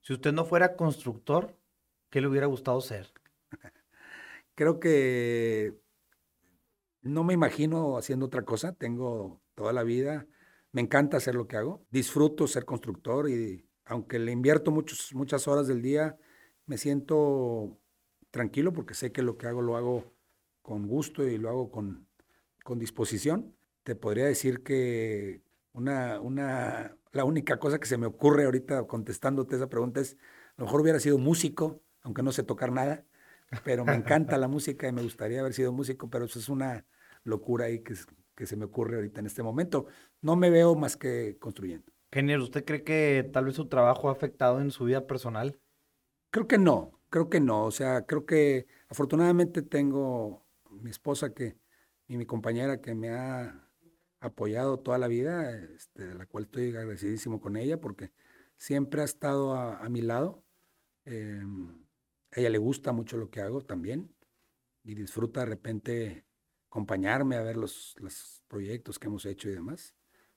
[0.00, 1.56] Si usted no fuera constructor,
[2.10, 3.12] ¿qué le hubiera gustado ser?
[4.54, 5.78] Creo que
[7.02, 10.26] no me imagino haciendo otra cosa, tengo toda la vida,
[10.72, 15.48] me encanta hacer lo que hago, disfruto ser constructor y aunque le invierto muchos, muchas
[15.48, 16.16] horas del día,
[16.66, 17.78] me siento
[18.30, 20.12] tranquilo porque sé que lo que hago lo hago
[20.62, 22.06] con gusto y lo hago con,
[22.62, 23.56] con disposición.
[23.82, 29.56] Te podría decir que una, una, la única cosa que se me ocurre ahorita contestándote
[29.56, 30.18] esa pregunta es,
[30.56, 33.06] a lo mejor hubiera sido músico, aunque no sé tocar nada,
[33.64, 36.84] pero me encanta la música y me gustaría haber sido músico, pero eso es una
[37.24, 37.94] locura ahí que,
[38.38, 39.86] que se me ocurre ahorita en este momento.
[40.20, 41.92] No me veo más que construyendo.
[42.12, 45.58] Genial, ¿usted cree que tal vez su trabajo ha afectado en su vida personal?
[46.30, 47.64] Creo que no, creo que no.
[47.64, 51.56] O sea, creo que afortunadamente tengo mi esposa que,
[52.06, 53.68] y mi compañera que me ha
[54.20, 58.12] apoyado toda la vida, este, de la cual estoy agradecidísimo con ella porque
[58.56, 60.44] siempre ha estado a, mi lado.
[61.04, 61.84] Em,
[62.30, 64.14] a ella le gusta mucho lo que hago también
[64.84, 66.27] y disfruta de repente
[66.68, 69.94] acompañarme a ver los, los proyectos que hemos hecho y demás.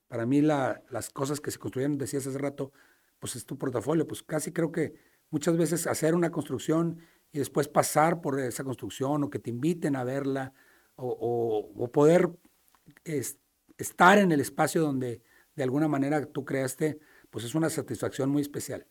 [0.08, 2.74] Para mí las cosas que se construyeron, decías hace rato,
[3.20, 4.94] pues es tu portafolio, pues casi creo que
[5.30, 7.00] muchas veces hacer una construcción
[7.32, 10.54] y después pasar por esa construcción o que te inviten a verla
[10.96, 12.30] o, poder
[13.78, 15.22] estar en el espacio donde
[15.56, 18.86] de alguna manera tú creaste, pues es una satisfacción muy especial.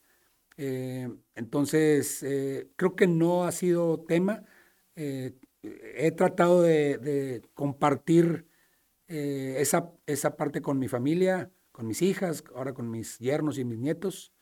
[0.57, 4.45] Eh, entonces, eh, creo que no ha sido tema.
[4.97, 8.47] Eh, he tratado de compartir
[9.13, 13.65] eh, esa, esa parte con mi familia, con mis hijas, ahora con mis yernos y
[13.65, 14.33] mis nietos.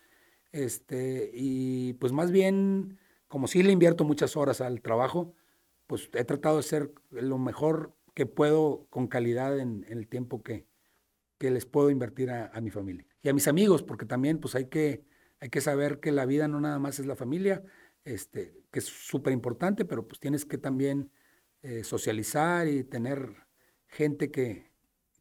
[0.53, 5.33] Este, y pues más bien, como sí le invierto muchas horas al trabajo,
[5.87, 10.67] pues he tratado de ser lo mejor que puedo con calidad en, el tiempo que,
[11.39, 13.07] que les puedo invertir a, mi familia.
[13.23, 15.03] Y a mis amigos, porque también pues hay que,
[15.41, 17.65] hay que saber que la vida no nada más es la familia,
[18.09, 21.11] este, que es súper importante, pero pues tienes que también
[21.63, 23.47] eh, socializar y tener
[23.87, 24.71] gente que,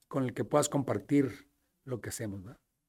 [0.08, 1.50] con el que puedas compartir
[1.84, 2.42] lo que hacemos.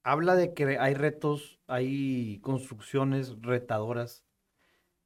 [0.05, 4.25] Habla de que hay retos, hay construcciones retadoras.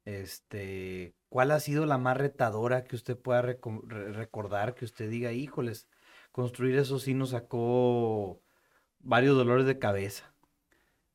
[0.05, 5.89] Este, ¿cuál ha sido la más retadora que usted pueda recordar, que usted diga, híjoles,
[6.33, 8.43] construir eso sí nos sacó
[8.99, 10.35] varios dolores de cabeza?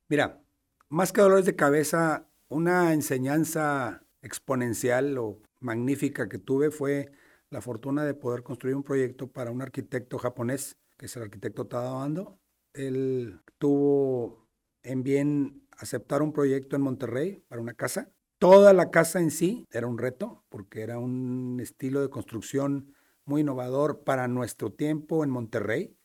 [0.07, 0.41] Mira,
[0.89, 7.11] más que dolores de cabeza, una enseñanza exponencial o magnífica que tuve fue
[7.49, 11.67] la fortuna de poder construir un proyecto para un arquitecto japonés, que es el arquitecto
[11.67, 12.39] Tadao Ando.
[12.73, 14.47] Él tuvo
[14.83, 18.11] en bien aceptar un proyecto en Monterrey para una casa.
[18.39, 22.93] Toda la casa en sí era un reto, porque era un estilo de construcción
[23.25, 25.97] muy innovador para nuestro tiempo en Monterrey.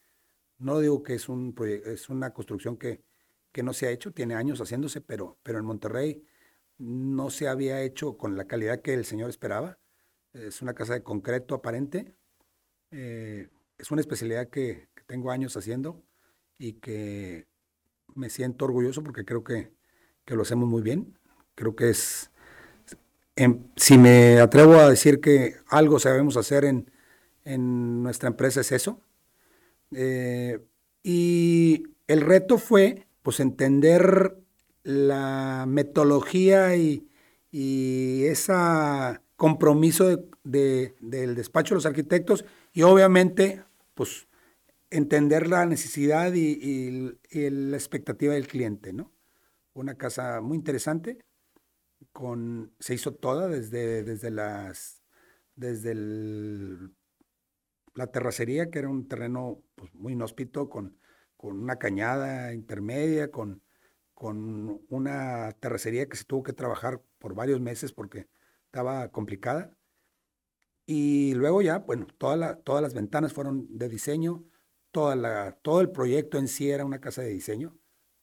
[0.58, 3.04] No digo que es, un es una construcción que,
[3.52, 6.24] que no se ha hecho, tiene años haciéndose, pero, pero en Monterrey
[6.82, 9.78] no se había hecho con la calidad que el señor esperaba.
[10.32, 12.16] Es una casa de concreto aparente.
[12.90, 16.02] Eh, es una especialidad que, tengo años haciendo
[16.58, 17.46] y que
[18.14, 19.70] me siento orgulloso porque creo que,
[20.26, 21.18] lo hacemos muy bien.
[21.54, 22.30] Creo que es,
[23.36, 26.90] em, si me atrevo a decir que algo sabemos hacer en,
[28.02, 29.00] nuestra empresa es eso.
[29.92, 30.60] Eh,
[31.02, 34.41] y el reto fue pues entender
[34.84, 37.08] la metodología y,
[37.50, 43.64] y esa compromiso del despacho de los arquitectos y obviamente,
[43.94, 44.28] pues,
[44.90, 49.10] entender la necesidad y, la expectativa del cliente, ¿no?
[49.74, 51.18] Una casa muy interesante,
[52.12, 55.02] con, se hizo toda desde, desde las,
[55.56, 55.94] desde
[57.94, 60.98] la terracería, que era un terreno pues, muy inhóspito, con,
[61.36, 63.61] con una cañada intermedia, con,
[64.22, 68.28] con una terracería que se tuvo que trabajar por varios meses porque
[68.66, 69.76] estaba complicada.
[70.86, 74.44] Y luego ya, bueno, toda todas las ventanas fueron de diseño,
[74.92, 77.76] toda la, todo el proyecto en sí era una casa de diseño,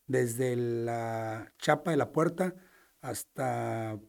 [0.07, 2.55] desde la chapa de la puerta
[3.01, 3.99] hasta,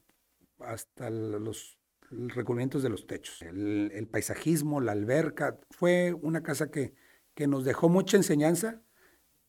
[0.61, 1.77] hasta los
[2.09, 3.43] recubrimientos de los techos.
[3.43, 6.95] El, paisajismo, la alberca, fue una casa que,
[7.35, 8.81] que nos dejó mucha enseñanza,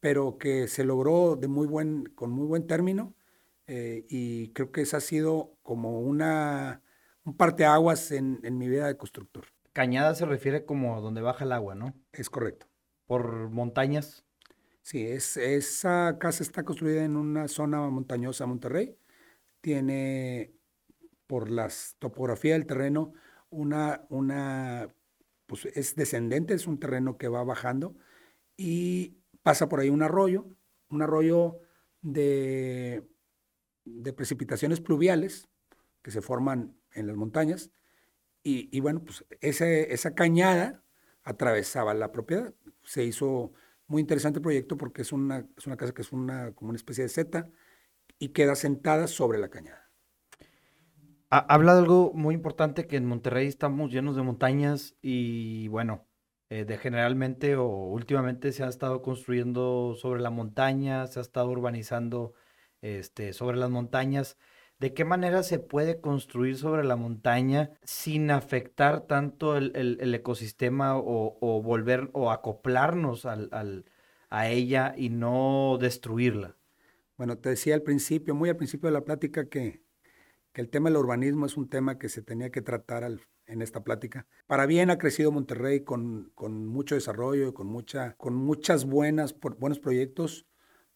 [0.01, 3.15] pero que se logró de muy buen, con muy buen término.
[3.67, 6.81] Eh, y creo que esa ha sido como una,
[7.23, 9.45] un parteaguas en, en mi vida de constructor.
[9.71, 11.93] Cañada se refiere como donde baja el agua, ¿no?
[12.11, 12.67] Es correcto.
[13.05, 14.25] ¿Por montañas?
[14.81, 18.97] Sí, es, esa casa está construida en una zona montañosa Monterrey.
[19.61, 20.53] Tiene
[21.27, 23.13] por la topografía del terreno,
[23.49, 24.93] una, una,
[25.45, 27.95] pues es descendente, es un terreno que va bajando
[28.57, 30.45] y pasa por ahí un arroyo,
[30.89, 31.59] un arroyo
[32.01, 33.07] de,
[33.85, 35.49] de precipitaciones pluviales
[36.01, 37.71] que se forman en las montañas
[38.43, 40.83] y, bueno, pues ese, esa cañada
[41.23, 42.55] atravesaba la propiedad.
[42.81, 43.53] Se hizo
[43.85, 46.77] muy interesante el proyecto porque es una, es una casa que es una, como una
[46.77, 47.49] especie de seta
[48.17, 49.91] y queda sentada sobre la cañada.
[51.29, 56.07] Habla de algo muy importante que en Monterrey estamos llenos de montañas y bueno,
[56.51, 61.49] eh, de generalmente o últimamente se ha estado construyendo sobre la montaña, se ha estado
[61.49, 62.33] urbanizando
[62.81, 64.37] este, sobre las montañas.
[64.79, 71.61] ¿De qué manera se puede construir sobre la montaña sin afectar tanto el, ecosistema o,
[71.63, 73.85] volver o acoplarnos al,
[74.29, 76.57] a ella y no destruirla?
[77.17, 79.81] Bueno, te decía al principio, muy al principio de la plática, que
[80.53, 83.03] que el tema del urbanismo es un tema que se tenía que tratar
[83.51, 84.25] en esta plática.
[84.47, 89.79] Para bien ha crecido Monterrey con, con mucho desarrollo, con, mucha, con muchas buenas, buenos
[89.79, 90.47] proyectos,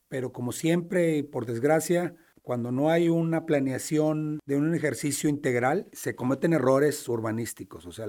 [0.08, 5.90] pero como siempre y por desgracia, cuando no hay una planeación de un ejercicio integral,
[5.92, 7.86] se cometen errores urbanísticos.
[7.86, 8.06] O sea,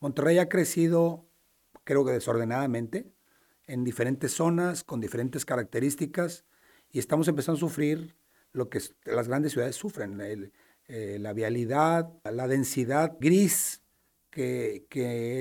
[0.00, 1.28] Monterrey ha crecido,
[1.84, 3.12] creo que desordenadamente,
[3.66, 6.44] en diferentes zonas, con diferentes características,
[6.90, 8.16] y estamos empezando a sufrir
[8.52, 10.52] lo que las grandes ciudades sufren.
[10.88, 13.82] Eh, la vialidad, la densidad gris,
[14.30, 14.86] que,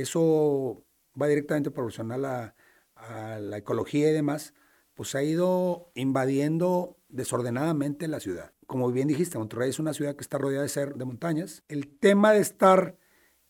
[0.01, 0.83] eso
[1.19, 2.55] va directamente proporcional a,
[2.95, 4.53] a, la ecología y demás,
[4.93, 8.53] pues ha ido invadiendo desordenadamente la ciudad.
[8.65, 11.63] Como bien dijiste, Monterrey es una ciudad que está rodeada de, ser, de montañas.
[11.67, 12.97] El tema de estar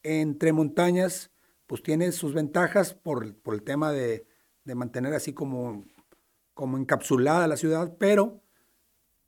[0.03, 1.31] entre montañas,
[1.67, 4.27] pues tiene sus ventajas por, por el tema de,
[4.65, 5.85] de, mantener así como,
[6.53, 8.41] como encapsulada la ciudad, pero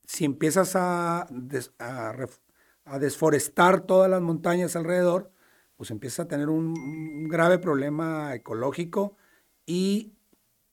[0.05, 1.27] si empiezas a,
[1.79, 2.11] a,
[2.87, 5.31] a desforestar todas las montañas alrededor,
[5.75, 9.15] pues empieza a tener un, grave problema ecológico
[9.65, 10.13] y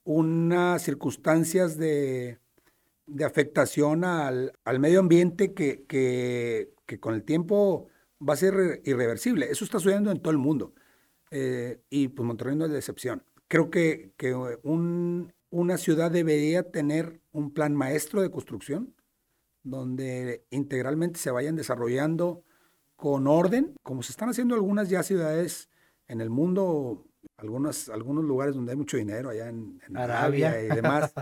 [0.04, 2.38] unas circunstancias de,
[3.24, 7.88] afectación al, medio ambiente que, que, con el tiempo
[8.26, 9.50] va a ser irreversible.
[9.50, 10.74] Eso está sucediendo en todo el mundo.
[11.30, 13.24] Eh, y pues Monterrey no es la excepción.
[13.48, 14.34] Creo que, que
[15.50, 18.94] una ciudad debería tener un plan maestro de construcción
[19.64, 22.44] donde integralmente se vayan desarrollando
[22.96, 25.68] con orden, como se están haciendo algunas ya ciudades
[26.06, 27.06] en el mundo,
[27.38, 30.62] algunos, algunos lugares donde hay mucho dinero, allá en, Arabia.
[30.62, 31.12] y demás.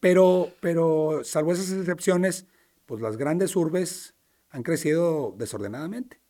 [0.00, 2.46] pero, pero salvo esas excepciones,
[2.84, 4.14] pues las grandes urbes
[4.50, 6.20] han crecido desordenadamente.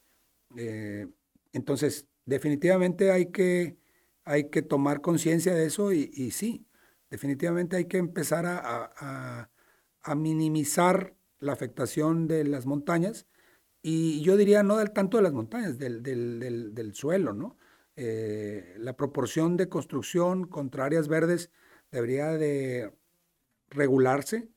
[0.57, 1.09] Eh,
[1.53, 3.79] entonces, definitivamente hay que,
[4.25, 6.67] hay que tomar conciencia de eso y, sí,
[7.11, 9.49] definitivamente hay que empezar a,
[10.03, 13.27] a minimizar la afectación de las montañas,
[13.83, 17.57] y yo diría no del tanto de las montañas, del, del, suelo, ¿no?
[17.97, 21.51] Eh, la proporción de construcción contra áreas verdes
[21.91, 22.93] debería de
[23.71, 24.49] regularse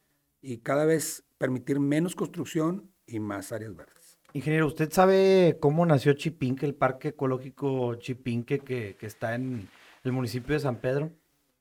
[0.41, 4.19] y cada vez permitir menos construcción y más áreas verdes.
[4.33, 9.67] Ingeniero, ¿usted sabe cómo nació Chipinque, el parque ecológico Chipinque que, que está en
[10.03, 11.11] el municipio de San Pedro?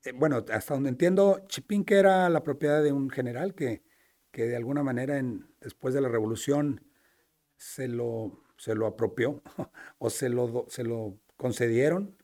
[0.04, 3.82] Eh, bueno, hasta donde entiendo, Chipinque era la propiedad de un general que
[4.30, 5.20] que de alguna manera
[5.60, 6.84] después de la revolución
[7.56, 9.42] se lo, se lo apropió
[9.98, 12.16] o se lo, se lo concedieron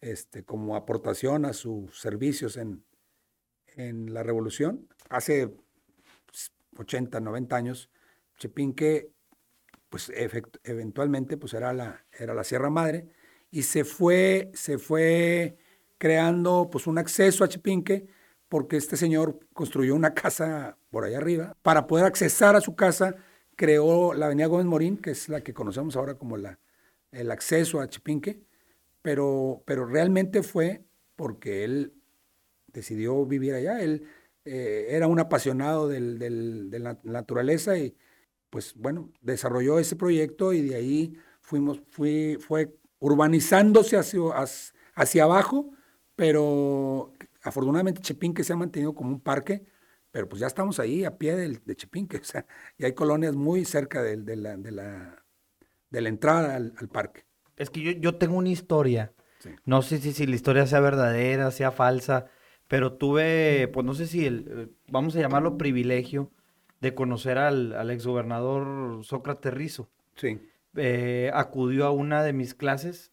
[0.00, 2.84] este, como aportación a sus servicios en,
[3.76, 4.88] en la revolución.
[5.08, 5.54] Hace
[6.76, 7.90] 80, 90 años,
[8.38, 9.10] Chepinque,
[9.88, 10.10] pues
[10.64, 13.08] eventualmente pues era la, era la Sierra Madre
[13.50, 15.58] y se fue, se fue
[15.98, 18.06] creando pues un acceso a Chepinque
[18.48, 21.56] porque este señor construyó una casa por allá arriba.
[21.62, 23.16] Para poder accesar a su casa,
[23.56, 26.58] creó la avenida Gómez Morín, que es la que conocemos ahora como la,
[27.12, 28.42] el acceso a Chipinque,
[29.02, 30.84] pero, pero realmente fue
[31.16, 31.94] porque él
[32.68, 33.80] decidió vivir allá.
[33.80, 34.04] Él
[34.44, 36.00] eh, era un apasionado de
[36.78, 37.96] la naturaleza y
[38.50, 44.20] pues bueno, desarrolló ese proyecto y de ahí fuimos, fui, fue urbanizándose hacia,
[44.94, 45.70] hacia abajo,
[46.16, 47.12] pero
[47.42, 49.64] afortunadamente Chepinque se ha mantenido como un parque,
[50.10, 52.46] pero pues ya estamos ahí a pie del, de Chepinque, o sea,
[52.78, 55.24] y hay colonias muy cerca de, de, la, de, la,
[55.90, 57.24] de la entrada al, parque.
[57.56, 59.12] Es que yo, yo tengo una historia,
[59.64, 62.26] no sé si, si la historia sea verdadera, sea falsa,
[62.68, 66.32] pero tuve, pues no sé si, el, vamos a llamarlo privilegio,
[66.80, 69.90] de conocer al, al exgobernador Sócrates Rizo.
[70.16, 70.40] Sí.
[70.76, 73.12] Eh, acudió a una de mis clases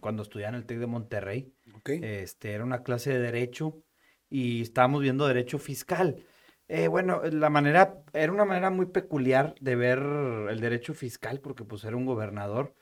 [0.00, 1.52] cuando estudiaba en el TEC de Monterrey.
[1.84, 3.82] Este, era una clase de Derecho
[4.30, 6.24] y estábamos viendo Derecho Fiscal.
[6.68, 11.64] Eh, bueno, la manera, era una manera muy peculiar de ver el derecho fiscal porque
[11.64, 12.76] pues era un gobernador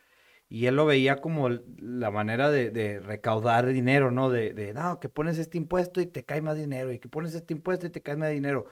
[0.51, 4.31] y él lo veía como la manera de, recaudar dinero, ¿no?
[4.31, 7.35] De, de, no, que pones este impuesto y te cae más dinero, y que pones
[7.35, 8.67] este impuesto y te cae más dinero.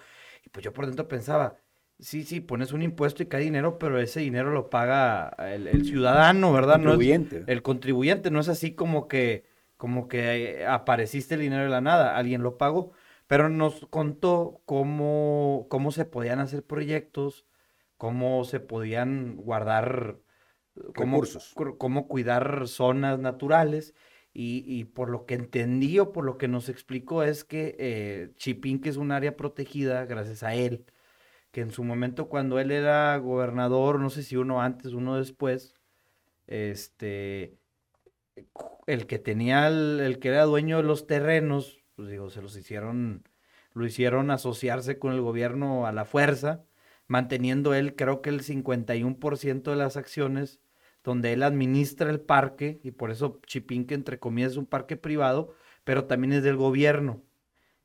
[0.44, 1.56] Y pues yo por dentro pensaba,
[1.98, 6.52] sí, sí, pones un impuesto y cae dinero, pero ese dinero lo paga el, ciudadano,
[6.52, 6.76] ¿verdad?
[6.76, 7.44] El contribuyente.
[7.46, 9.44] el contribuyente, no es así como que,
[9.76, 12.92] como que eh, apareciste el dinero de la nada, alguien lo pagó,
[13.26, 17.46] pero nos contó cómo, cómo se podían hacer proyectos,
[17.96, 20.18] cómo se podían guardar
[20.94, 21.22] cómo,
[21.78, 23.94] cómo cuidar zonas naturales.
[24.38, 28.32] Y, y, por lo que entendí o por lo que nos explicó es que eh,
[28.36, 30.84] Chipín, que es un área protegida, gracias a él,
[31.52, 35.74] que en su momento cuando él era gobernador, no sé si uno antes, uno después,
[36.46, 37.56] este,
[38.86, 43.24] el que tenía, el, que era dueño de los terrenos, pues digo, se los hicieron,
[43.72, 46.64] lo hicieron asociarse con el gobierno a la fuerza,
[47.06, 50.60] manteniendo él creo que el 51% de las acciones
[51.04, 55.54] donde él administra el parque, y por eso Chipinque, entre comillas, es un parque privado,
[55.84, 57.22] pero también es del gobierno.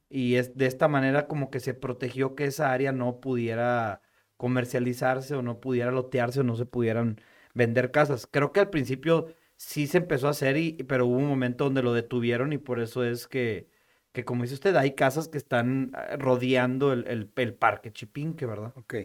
[0.10, 4.02] Y es de esta manera como que se protegió que esa área no pudiera
[4.38, 7.22] comercializarse o no pudiera lotearse o no se pudieran
[7.54, 8.28] vender casas.
[8.28, 9.28] Creo que al principio
[9.62, 12.80] sí se empezó a hacer, y, pero hubo un momento donde lo detuvieron y por
[12.80, 13.68] eso es que,
[14.12, 18.48] que como dice usted, hay casas que están eh, rodeando el, el, el parque Chipinque,
[18.48, 18.74] ¿verdad?
[18.76, 18.96] Ok.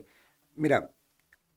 [0.55, 0.91] Mira,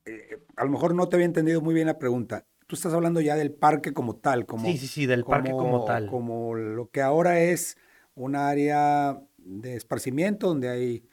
[0.06, 2.46] eh, a lo mejor no te había entendido muy bien la pregunta.
[2.68, 5.86] Tú estás hablando ya del parque como tal, como sí, sí, sí, del parque como
[5.86, 7.78] tal, como lo que ahora es
[8.16, 11.10] un área de esparcimiento donde hay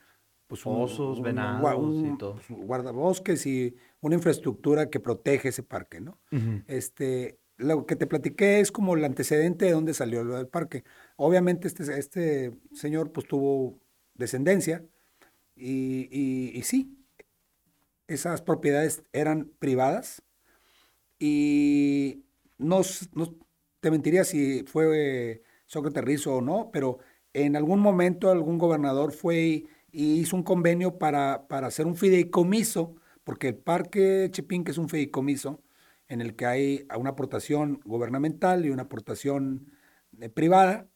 [0.49, 2.35] pues un, venados y todo.
[2.35, 6.19] Pues, guardabosques y una infraestructura que protege ese parque, ¿no?
[6.67, 10.85] Este, lo que te platiqué es como el antecedente de dónde salió lo del parque.
[11.17, 13.79] Obviamente este, este señor pues tuvo
[14.15, 14.85] descendencia
[15.55, 16.09] y,
[16.57, 16.97] y sí,
[18.09, 20.23] esas propiedades eran privadas
[21.19, 22.25] y
[22.59, 22.83] no,
[23.81, 26.99] te mentiría si fue Sócrates Rizzo o no, pero
[27.33, 32.97] en algún momento algún gobernador fue y, hizo un convenio para, para, hacer un fideicomiso,
[33.25, 35.63] porque el Parque Chepín, es un fideicomiso,
[36.09, 39.73] en el que hay una aportación gubernamental y una aportación
[40.21, 40.89] eh, privada,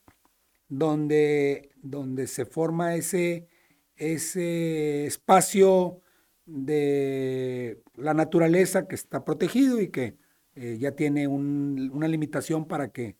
[0.68, 3.48] donde, donde se forma ese,
[3.96, 6.00] ese espacio
[6.46, 10.16] de la naturaleza que está protegido y que
[10.54, 13.16] eh, ya tiene una limitación para que,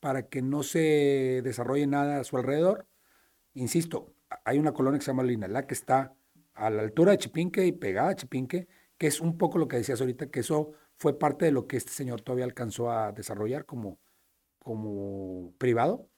[0.00, 2.86] para que no se desarrolle nada a su alrededor.
[3.54, 4.14] Insisto,
[4.44, 6.14] hay una colonia que se llama Linalá que está
[6.54, 8.68] a la altura de Chipinque y pegada a Chipinque,
[8.98, 11.76] que es un poco lo que decías ahorita, que eso fue parte de lo que
[11.76, 13.98] este señor todavía alcanzó a desarrollar como,
[14.58, 16.08] como privado.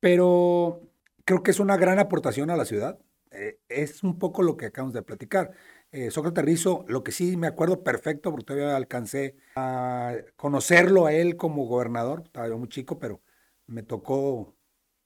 [0.00, 0.82] Pero
[1.24, 2.98] creo que es una gran aportación a la ciudad.
[3.30, 5.52] Eh, es un poco lo que acabamos de platicar.
[5.92, 11.12] Eh, Sócrates Rizo, lo que sí me acuerdo perfecto, porque todavía alcancé a conocerlo a
[11.12, 13.22] él como gobernador, estaba muy chico, pero
[13.66, 14.56] me tocó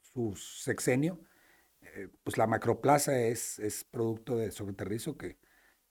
[0.00, 1.20] su sexenio.
[1.82, 5.38] Eh, pues la macroplaza es, es producto de Sócrates Rizo, que,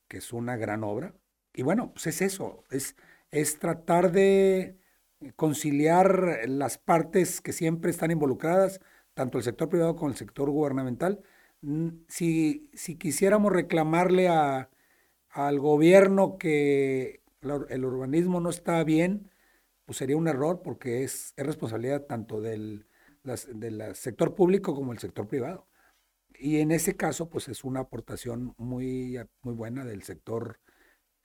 [0.08, 1.16] que es una gran obra.
[1.58, 2.96] Y bueno, pues es eso, es,
[3.32, 4.78] es tratar de
[5.36, 8.80] conciliar las partes que siempre están involucradas,
[9.16, 11.24] tanto el sector privado como el sector gubernamental,
[12.08, 14.70] si, si quisiéramos reclamarle a,
[15.32, 17.24] al gobierno que
[17.70, 19.32] el urbanismo no está bien,
[19.86, 22.86] pues sería un error porque es, responsabilidad tanto del,
[23.24, 25.68] del sector público como del sector privado.
[26.38, 30.60] Y en ese caso, pues es una aportación muy, muy buena del sector,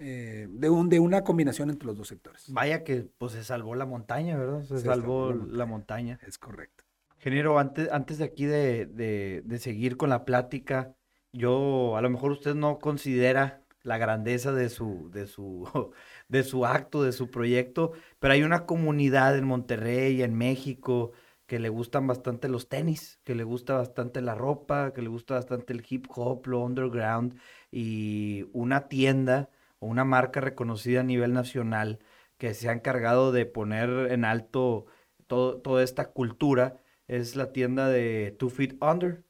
[0.04, 2.46] eh, de, un, de una combinación entre los dos sectores.
[2.48, 4.64] Vaya que pues se salvó la montaña, ¿verdad?
[4.64, 6.18] Se, salvó la montaña.
[6.26, 6.82] Es correcto.
[7.18, 10.92] Ingeniero, antes, antes de aquí de, seguir con la plática,
[11.32, 15.92] yo, a lo mejor usted no considera la grandeza de su, de su,
[16.28, 21.12] de su acto, de su proyecto, pero hay una comunidad en Monterrey, en México,
[21.46, 25.34] que le gustan bastante los tenis, que le gusta bastante la ropa, que le gusta
[25.34, 27.38] bastante el hip hop, lo underground
[27.70, 29.48] y una tienda
[29.82, 31.98] o una marca reconocida a nivel nacional
[32.38, 34.86] que se ha encargado de poner en alto
[35.26, 36.76] toda esta cultura
[37.08, 39.24] es la tienda de Two Feet Under,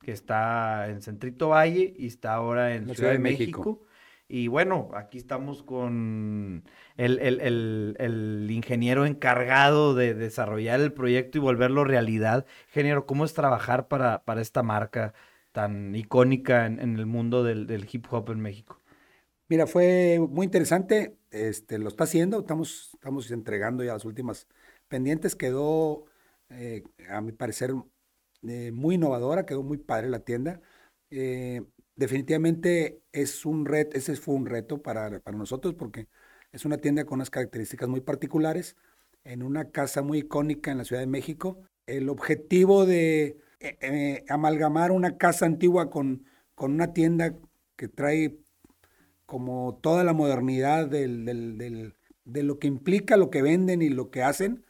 [0.00, 3.82] que está en Centrito Valle y está ahora en Ciudad, de México.
[4.28, 6.64] Y bueno, aquí estamos con
[6.96, 12.46] el, ingeniero encargado de desarrollar el proyecto y volverlo realidad.
[12.68, 15.12] Ingeniero, ¿cómo es trabajar para, para esta marca
[15.52, 18.77] tan icónica en, el mundo del, hip hop en México?
[19.48, 21.16] Mira, fue muy interesante.
[21.30, 24.46] Este, lo está haciendo, estamos, estamos entregando ya las últimas
[24.88, 25.34] pendientes.
[25.36, 26.04] Quedó,
[26.50, 27.72] eh, a mi parecer,
[28.46, 30.60] eh, muy innovadora, quedó muy padre la tienda.
[31.10, 31.62] Eh,
[31.96, 36.08] definitivamente es un reto, ese fue un reto para, para nosotros porque
[36.52, 38.76] es una tienda con unas características muy particulares,
[39.24, 41.62] en una casa muy icónica en la Ciudad de México.
[41.86, 43.38] El objetivo de
[44.28, 46.24] amalgamar una casa antigua con,
[46.54, 47.34] con una tienda
[47.76, 48.38] que trae
[49.28, 51.92] como toda la modernidad del,
[52.24, 54.64] de lo que implica lo que venden y lo que hacen,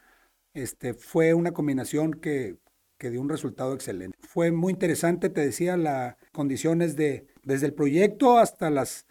[0.53, 2.57] este, fue una combinación que,
[2.97, 4.17] que dio un resultado excelente.
[4.19, 9.05] Fue muy interesante, te decía, las condiciones de, desde el proyecto hasta las,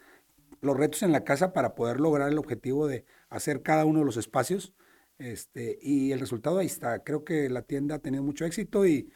[0.61, 4.05] los retos en la casa para poder lograr el objetivo de hacer cada uno de
[4.05, 4.75] los espacios.
[5.17, 7.03] Este, y el resultado ahí está.
[7.03, 9.11] Creo que la tienda ha tenido mucho éxito y,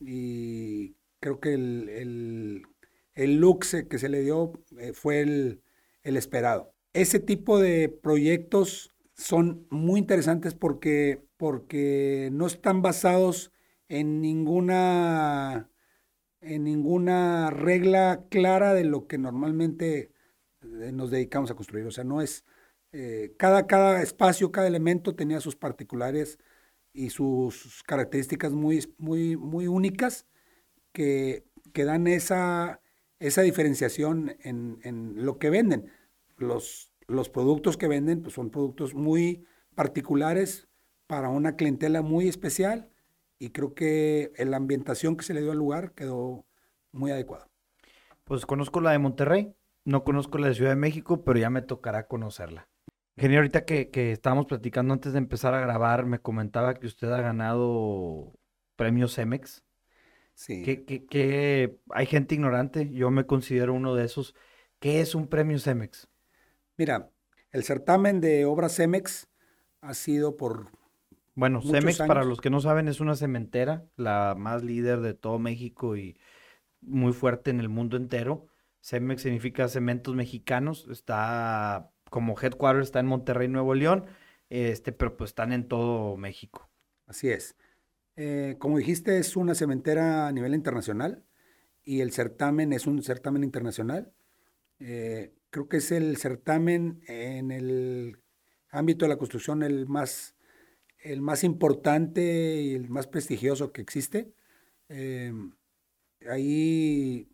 [0.00, 2.62] y creo que el, el,
[3.14, 5.62] el look que se le dio eh, fue el,
[6.08, 6.74] el esperado.
[6.92, 13.52] Ese tipo de proyectos son muy interesantes porque, porque no están basados
[13.88, 15.70] en ninguna,
[16.40, 20.12] en ninguna regla clara de lo que normalmente
[20.62, 21.86] eh, nos dedicamos a construir.
[21.86, 22.44] O sea, no es,
[22.92, 26.38] eh, cada, cada espacio, cada elemento tenía sus particulares
[26.92, 30.26] y sus características muy, muy, muy únicas
[30.92, 32.80] que, que dan esa,
[33.20, 35.90] esa diferenciación en, en, lo que venden.
[36.38, 40.68] Los, los productos que venden pues, son productos muy particulares
[41.06, 42.90] para una clientela muy especial
[43.38, 46.46] y creo que la ambientación que se le dio al lugar quedó
[46.92, 47.48] muy adecuada.
[48.24, 51.62] Pues conozco la de Monterrey, no conozco la de Ciudad de México, pero ya me
[51.62, 52.68] tocará conocerla.
[53.16, 57.10] Ingeniero, ahorita que, que estábamos platicando antes de empezar a grabar, me comentaba que usted
[57.10, 58.32] ha ganado
[58.76, 59.64] premios Cemex.
[60.34, 60.62] Sí.
[60.62, 64.34] Que, que, que, hay gente ignorante, yo me considero uno de esos.
[64.78, 66.08] ¿Qué es un premio Cemex?
[66.78, 67.10] Mira,
[67.50, 69.28] el certamen de obras Cemex
[69.80, 70.70] ha sido por
[71.38, 75.38] bueno, Cemex, para los que no saben, es una cementera, la más líder de todo
[75.38, 76.18] México y
[76.80, 78.48] muy fuerte en el mundo entero.
[78.80, 84.06] Cemex significa Cementos Mexicanos, está como headquarters, está en Monterrey, Nuevo León,
[84.50, 86.68] este, pero pues están en todo México.
[87.06, 87.54] Así es.
[88.16, 91.22] Eh, como dijiste, es una cementera a nivel internacional
[91.84, 94.12] y el certamen es un certamen internacional.
[94.80, 98.16] Eh, creo que es el certamen en el
[98.70, 100.34] ámbito de la construcción el más
[101.02, 104.32] el más importante y el más prestigioso que existe.
[104.88, 105.32] Eh,
[106.28, 107.28] ahí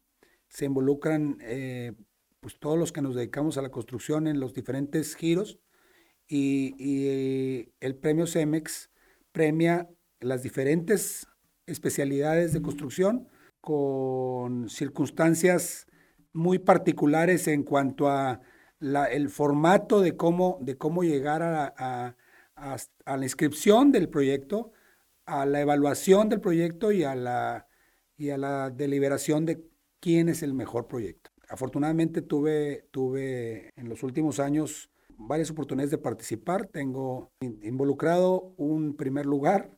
[0.49, 1.93] se involucran eh,
[2.41, 5.59] pues todos los que nos dedicamos a la construcción en los diferentes giros
[6.29, 8.91] y, el premio CEMEX
[9.33, 9.89] premia
[10.21, 11.27] las diferentes
[11.67, 13.29] especialidades de construcción
[13.61, 15.87] con circunstancias
[16.35, 18.43] muy particulares en cuanto a
[18.80, 22.16] el formato de cómo, de cómo llegar a
[22.57, 22.76] a,
[23.16, 24.72] la inscripción del proyecto,
[25.26, 27.66] a la evaluación del proyecto y a la,
[28.16, 29.64] y a la deliberación de
[30.01, 31.30] quién es el mejor proyecto.
[31.49, 36.66] Afortunadamente tuve, tuve en los últimos años varias oportunidades de participar.
[36.66, 39.76] Tengo involucrado un primer lugar,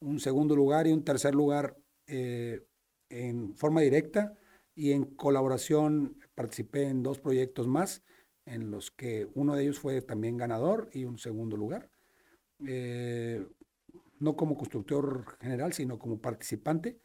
[0.00, 2.64] un segundo lugar y un tercer lugar eh,
[3.10, 4.34] en forma directa
[4.78, 8.04] y en colaboración participé en dos proyectos más
[8.46, 11.90] en los que uno de ellos fue también ganador y un segundo lugar.
[12.64, 13.44] Eh,
[14.20, 17.00] no como constructor general, sino como participante.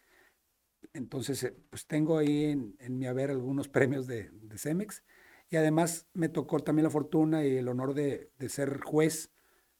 [0.93, 5.03] Entonces, eh, pues tengo ahí en, mi haber algunos premios de, CEMEX
[5.49, 9.31] y además me tocó también la fortuna y el honor de, ser juez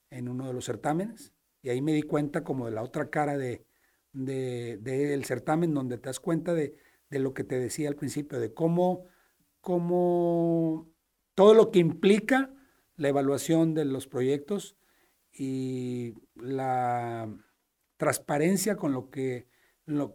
[0.09, 1.31] en uno de los certámenes
[1.61, 3.67] y ahí me di cuenta como de la otra cara de,
[4.13, 6.75] del certamen donde te das cuenta de,
[7.19, 9.05] lo que te decía al principio, de cómo,
[9.61, 10.89] cómo
[11.35, 12.53] todo lo que implica
[12.95, 14.77] la evaluación de los proyectos
[15.31, 17.33] y la
[17.97, 19.47] transparencia con, lo que,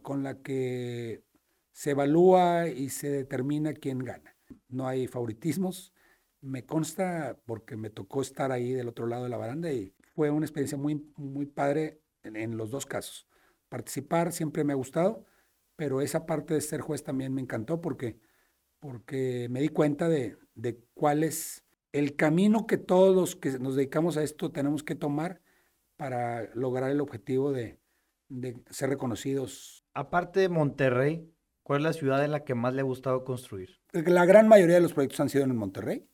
[0.02, 1.24] con la que
[1.72, 4.36] se evalúa y se determina quién gana.
[4.68, 5.92] No hay favoritismos.
[6.40, 10.30] Me consta porque me tocó estar ahí del otro lado de la baranda y fue
[10.30, 13.26] una experiencia muy, muy padre en, los dos casos.
[13.68, 15.24] participar, siempre me ha gustado,
[15.78, 18.18] pero esa parte de ser juez también me encantó porque,
[18.80, 21.62] porque me di cuenta de, de cuál es
[21.92, 25.40] el camino que todos los que nos dedicamos a esto tenemos que tomar
[25.96, 27.78] para lograr el objetivo de,
[28.28, 29.84] de ser reconocidos.
[29.94, 33.78] Aparte de Monterrey, ¿cuál es la ciudad en la que más le ha gustado construir?
[33.92, 36.08] La gran mayoría de los proyectos han sido en Monterrey,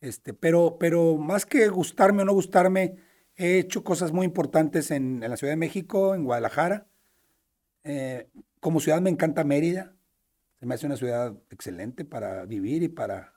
[0.00, 2.96] este, pero, pero más que gustarme o no gustarme,
[3.36, 6.86] he hecho cosas muy importantes en, en la Ciudad de México, en Guadalajara.
[7.84, 8.30] Eh,
[8.64, 9.94] como ciudad me encanta Mérida,
[10.58, 13.34] se me hace una ciudad excelente para vivir y para,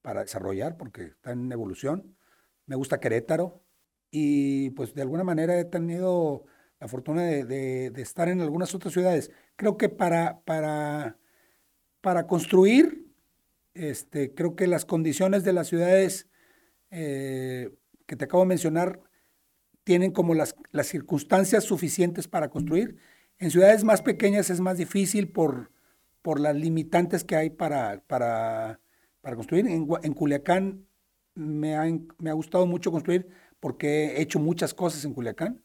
[0.00, 2.16] para desarrollar, porque está en evolución.
[2.64, 3.62] Me gusta Querétaro
[4.10, 6.46] y pues de alguna manera he tenido
[6.80, 9.30] la fortuna de, estar en algunas otras ciudades.
[9.56, 11.18] Creo que para, para,
[12.00, 13.12] para construir,
[13.74, 16.30] este, creo que las condiciones de las ciudades
[16.90, 17.68] eh,
[18.06, 19.02] que te acabo de mencionar
[19.84, 22.96] tienen como las, las circunstancias suficientes para construir.
[23.38, 25.70] En ciudades más pequeñas es más difícil por,
[26.22, 28.80] por las limitantes que hay para, para,
[29.20, 29.66] para construir.
[29.66, 30.86] En, en Culiacán
[31.34, 31.84] me ha,
[32.18, 33.28] me ha gustado mucho construir
[33.60, 35.62] porque he hecho muchas cosas en Culiacán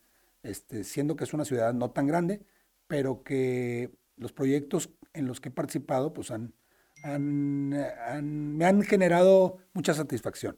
[0.47, 2.41] este, siendo que es una ciudad no tan grande,
[2.87, 6.53] pero que los proyectos en los que he participado pues han,
[7.03, 10.57] me han generado mucha satisfacción.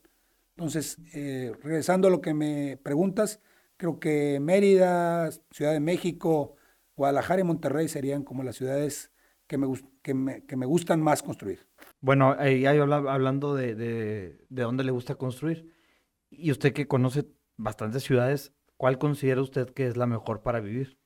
[0.56, 3.40] Entonces, eh, regresando a lo que me preguntas,
[3.78, 6.56] creo que Mérida, Ciudad de México,
[7.00, 9.12] Guadalajara y Monterrey serían como las ciudades
[9.48, 9.68] que me,
[10.04, 11.68] que me, gustan más construir.
[12.02, 15.74] Bueno, ahí hablando de, de, de dónde le gusta construir,
[16.30, 17.26] y usted que conoce
[17.58, 20.98] bastantes ciudades, ¿Cuál considera usted que es la mejor para vivir?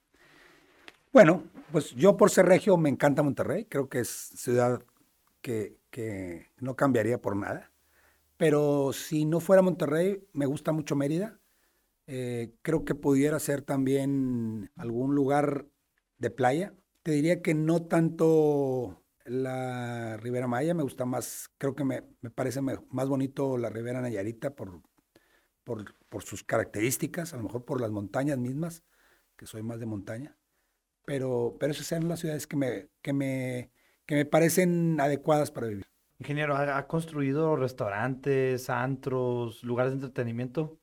[1.12, 1.42] Bueno,
[1.72, 3.66] pues yo por ser regio me encanta Monterrey.
[3.66, 4.84] Creo que es ciudad
[5.42, 5.80] que,
[6.60, 7.72] no cambiaría por nada.
[8.38, 11.40] Pero si no fuera Monterrey, me gusta mucho Mérida.
[12.06, 15.66] Eh, creo que pudiera ser también algún lugar
[16.24, 16.74] de playa.
[17.04, 22.30] Te diría que no tanto la Ribera Maya, me gusta más, creo que me, me
[22.30, 24.82] parece más bonito la Ribera Nayarita por,
[25.64, 28.84] por, por, sus características, a lo mejor por las montañas mismas,
[29.38, 30.38] que soy más de montaña,
[31.06, 33.72] pero, pero esas son las ciudades que me, que, me,
[34.06, 35.86] que me parecen adecuadas para vivir.
[36.20, 40.80] Ingeniero, ¿ha, construido restaurantes, antros, lugares de entretenimiento?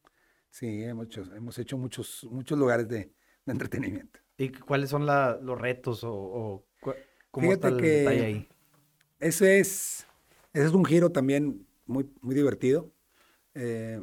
[0.51, 3.15] Sí, hemos hecho, hemos hecho muchos, muchos lugares de,
[3.47, 4.21] de entretenimiento.
[4.41, 6.67] ¿Y cuáles son la, los retos o, o
[7.31, 8.49] cómo está el detalle ahí?
[9.19, 10.07] Ese es,
[10.55, 12.91] ese es un giro también muy, muy divertido.
[13.53, 14.03] Eh,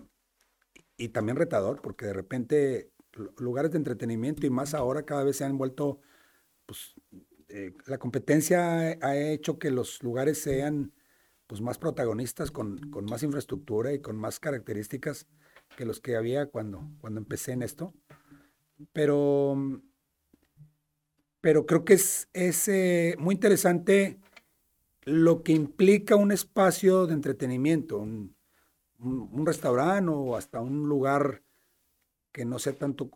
[0.96, 2.92] y también retador, porque de repente
[3.40, 6.02] lugares de entretenimiento y más ahora cada vez se han vuelto,
[6.68, 6.94] pues
[7.50, 10.94] eh, la competencia ha hecho que los lugares sean
[11.48, 15.26] pues más protagonistas, con, con, más infraestructura y con más características
[15.76, 17.96] que los que había cuando, cuando empecé en esto.
[18.94, 19.82] Pero,
[21.42, 24.20] pero creo que es, es eh, muy interesante
[25.04, 28.36] lo que implica un espacio de entretenimiento, un,
[29.00, 31.44] un, restaurante o hasta un lugar
[32.32, 33.10] que no sea tanto,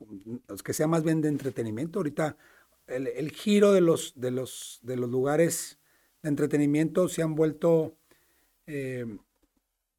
[0.64, 2.00] que sea más bien de entretenimiento.
[2.00, 2.38] Ahorita
[2.88, 5.80] el, giro de los, de, los, de los lugares
[6.24, 7.98] de entretenimiento se han vuelto
[8.68, 9.06] eh,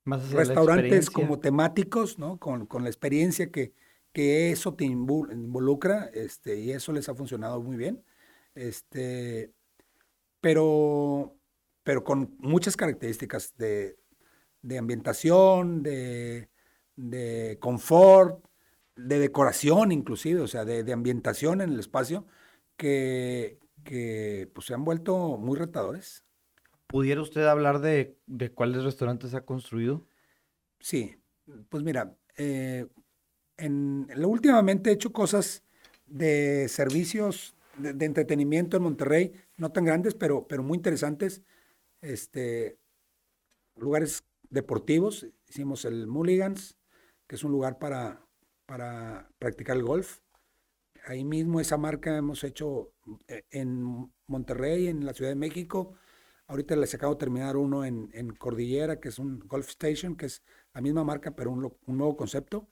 [0.05, 2.39] restaurantes como temáticos, ¿no?
[2.39, 3.75] Con, la experiencia que,
[4.13, 8.03] que eso te involucra, este, y eso les ha funcionado muy bien.
[8.55, 9.53] Este,
[10.41, 11.37] pero,
[11.83, 13.97] pero con muchas características de,
[14.63, 16.49] de ambientación, de,
[16.97, 18.45] de confort,
[18.97, 22.27] de decoración inclusive, o sea, de, ambientación en el espacio,
[22.77, 26.25] que, que pues, se han vuelto muy retadores.
[26.87, 28.19] ¿Pudiera usted hablar de,
[28.55, 30.07] cuáles restaurantes ha construido?
[30.79, 31.17] Sí,
[31.69, 32.87] pues mira, eh,
[33.57, 35.63] en, últimamente he hecho cosas
[36.07, 41.43] de servicios de, entretenimiento en Monterrey, no tan grandes, pero, pero muy interesantes.
[42.01, 42.79] Este,
[43.77, 45.27] lugares deportivos.
[45.49, 46.79] Hicimos el Mulligans,
[47.27, 48.27] que es un lugar para,
[48.67, 50.21] para practicar el golf.
[51.07, 52.93] Ahí mismo esa marca hemos hecho
[53.27, 55.95] eh, en Monterrey, en la Ciudad de México.
[56.47, 60.43] Ahorita les acabo de terminar uno en, Cordillera, que es un Golf Station, que es
[60.75, 62.69] la misma marca, pero un, un nuevo concepto.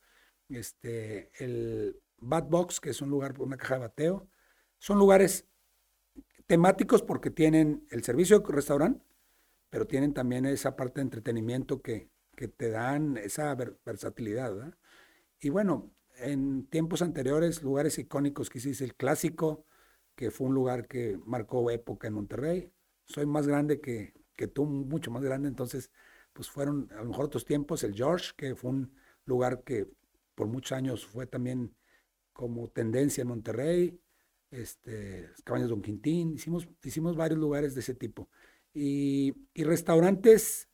[0.48, 4.28] Este, el Bat Box, que es un lugar, una caja de bateo.
[4.80, 5.46] Son lugares
[6.46, 9.04] temáticos porque tienen el servicio de restaurante,
[9.68, 13.54] pero tienen también esa parte de entretenimiento que, que te dan esa
[13.84, 14.74] versatilidad.
[15.38, 19.66] Y bueno, en tiempos anteriores, lugares icónicos que hiciste, el clásico,
[20.16, 22.72] que fue un lugar que marcó época en Monterrey.
[23.04, 25.90] Soy más grande que, que tú, mucho más grande, entonces,
[26.32, 27.84] pues fueron a lo mejor otros tiempos.
[27.84, 28.94] El George, que fue un
[29.26, 29.86] lugar que
[30.34, 31.74] por muchos años fue también
[32.32, 34.00] como tendencia en Monterrey.
[34.50, 38.28] Este, Cabañas Don Quintín, hicimos, hicimos varios lugares de ese tipo.
[38.72, 40.68] Y, restaurantes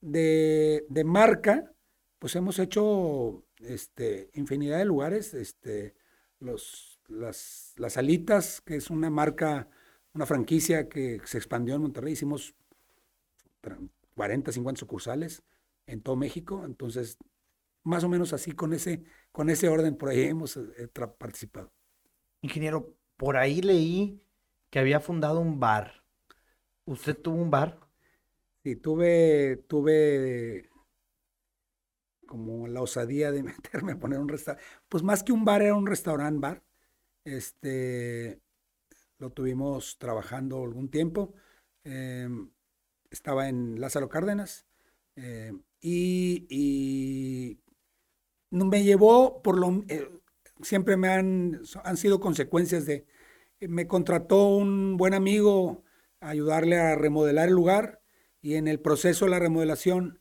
[0.00, 1.72] de, de, marca,
[2.18, 5.94] pues hemos hecho este, infinidad de lugares, este,
[6.38, 9.68] los, las, las Alitas, que es una marca,
[10.14, 12.54] una franquicia que se expandió en Monterrey, hicimos
[14.14, 15.42] 40, 50 sucursales
[15.86, 17.18] en todo México, entonces
[17.82, 20.88] más o menos así con ese, con ese orden por ahí hemos eh,
[21.18, 21.72] participado.
[22.46, 24.22] Ingeniero, por ahí leí
[24.70, 26.04] que había fundado un bar.
[26.84, 27.80] ¿Usted tuvo un bar?
[28.62, 30.70] Sí, tuve, tuve
[32.26, 34.66] como la osadía de meterme a poner un restaurante.
[34.88, 36.62] Pues más que un bar, era un restaurante bar.
[37.24, 38.40] Este,
[39.18, 41.34] lo tuvimos trabajando algún tiempo.
[41.84, 42.50] Em,
[43.10, 44.66] estaba en Lázaro Cárdenas.
[45.16, 47.58] Em, y,
[48.50, 49.84] me llevó por lo...
[49.88, 50.08] Eh,
[50.62, 53.06] siempre me han, han sido consecuencias de...
[53.60, 55.84] Me contrató un buen amigo
[56.20, 58.02] a ayudarle a remodelar el lugar
[58.42, 60.20] y en el proceso de la remodelación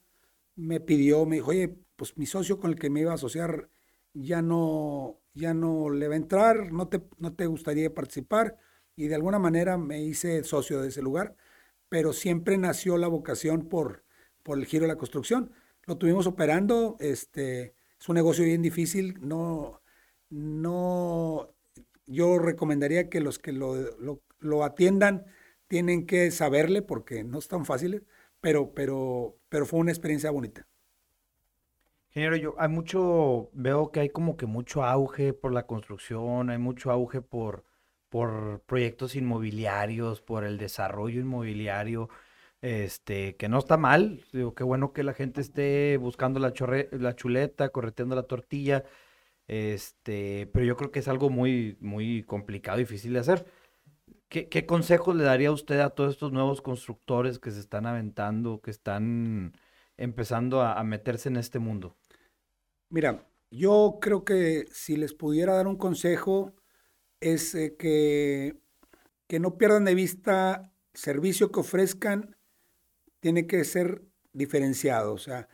[0.56, 3.70] me pidió, me dijo, oye, pues mi socio con el que me iba a asociar
[4.14, 8.58] ya no, ya no le va a entrar, no te, no te gustaría participar
[8.96, 11.36] y de alguna manera me hice socio de ese lugar,
[11.90, 14.06] pero siempre nació la vocación por,
[14.44, 15.52] por el giro de la construcción.
[15.86, 19.82] Lo tuvimos operando, este, es un negocio bien difícil, no,
[20.30, 21.50] no,
[22.08, 23.76] yo recomendaría que los que lo,
[24.40, 25.26] lo, atiendan
[25.68, 28.06] tienen que saberle porque no es tan fácil,
[28.42, 30.68] pero, pero, pero fue una experiencia bonita.
[32.10, 36.58] Ingeniero, yo hay mucho, veo que hay como que mucho auge por la construcción, hay
[36.58, 37.66] mucho auge por,
[38.10, 42.10] por proyectos inmobiliarios, por el desarrollo inmobiliario,
[42.62, 46.54] este, que no está mal, digo, qué bueno que la gente esté buscando la,
[46.92, 48.86] la chuleta, correteando la tortilla,
[49.48, 53.46] este, pero yo creo que es algo muy, muy complicado, difícil de hacer.
[54.30, 58.62] ¿Qué, qué consejos le daría usted a todos estos nuevos constructores que se están aventando,
[58.62, 59.54] que están
[59.98, 61.96] empezando a meterse en este mundo?
[62.90, 66.54] Mira, yo creo que si les pudiera dar un consejo
[67.20, 68.58] es eh, que,
[69.28, 72.36] que no pierdan de vista el servicio que ofrezcan,
[73.20, 75.14] tiene que ser diferenciado.
[75.14, 75.48] O sea,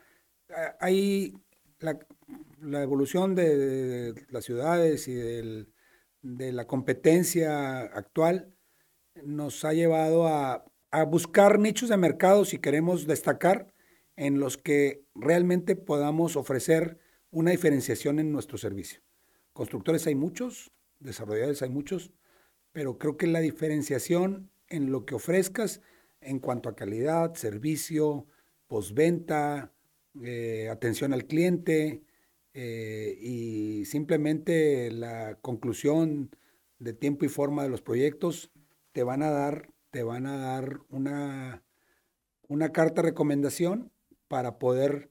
[0.80, 1.34] hay
[1.80, 1.98] la,
[2.82, 8.54] evolución de, las ciudades y de la competencia actual
[9.24, 13.72] nos ha llevado a, a buscar nichos de mercado si queremos destacar
[14.16, 16.98] en los que realmente podamos ofrecer
[17.30, 19.00] una diferenciación en nuestro servicio.
[19.52, 22.12] Constructores hay muchos, desarrolladores hay muchos,
[22.72, 25.80] pero creo que la diferenciación en lo que ofrezcas
[26.20, 28.26] en cuanto a calidad, servicio,
[28.66, 29.72] postventa,
[30.22, 32.02] eh, atención al cliente
[32.54, 36.30] eh, y simplemente la conclusión
[36.78, 38.50] de tiempo y forma de los proyectos
[38.92, 41.62] te van a dar, te van a dar una,
[42.48, 43.90] una carta de recomendación
[44.28, 45.10] para poder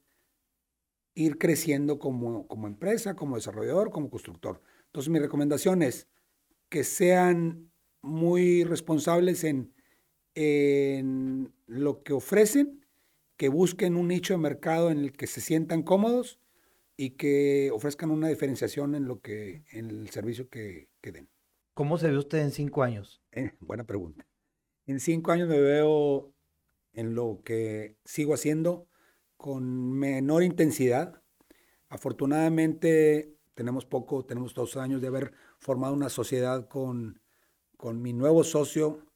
[1.15, 4.61] ir creciendo como, como empresa, como desarrollador, como constructor.
[4.85, 6.07] Entonces mi recomendación es
[6.69, 7.71] que sean
[8.01, 9.73] muy responsables en,
[10.35, 12.85] en lo que ofrecen,
[13.35, 16.39] que busquen un nicho de mercado en el que se sientan cómodos
[17.01, 21.31] y que ofrezcan una diferenciación en lo que en el servicio que, que den.
[21.73, 23.23] ¿Cómo se ve usted en cinco años?
[23.31, 24.27] Eh, buena pregunta.
[24.85, 26.31] En cinco años me veo
[26.93, 28.87] en lo que sigo haciendo,
[29.35, 31.23] con menor intensidad.
[31.89, 37.19] Afortunadamente tenemos poco, tenemos dos años de haber formado una sociedad con,
[37.77, 39.07] con mi nuevo socio,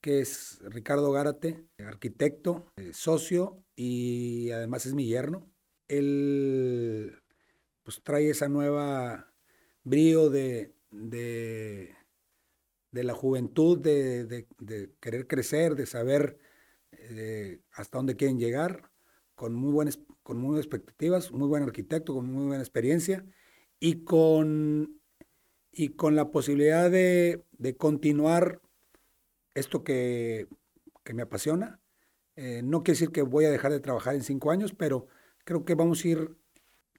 [0.00, 5.50] que es Ricardo Gárate, arquitecto, eh, socio y además es mi yerno.
[5.88, 7.21] Él
[7.82, 9.32] pues trae esa nueva
[9.84, 11.94] brío de, de,
[12.92, 14.46] la juventud, de,
[15.00, 16.38] querer crecer, de saber
[16.92, 18.90] eh, hasta dónde quieren llegar
[19.34, 23.24] con muy buenas, con muy buenas expectativas, muy buen arquitecto, con muy buena experiencia
[23.80, 25.00] y con,
[25.72, 28.60] y con la posibilidad de, de continuar
[29.54, 30.46] esto que,
[31.02, 31.80] que me apasiona.
[32.36, 35.06] Eh, no quiere decir que voy a dejar de trabajar en cinco años, pero
[35.44, 36.36] creo que vamos a ir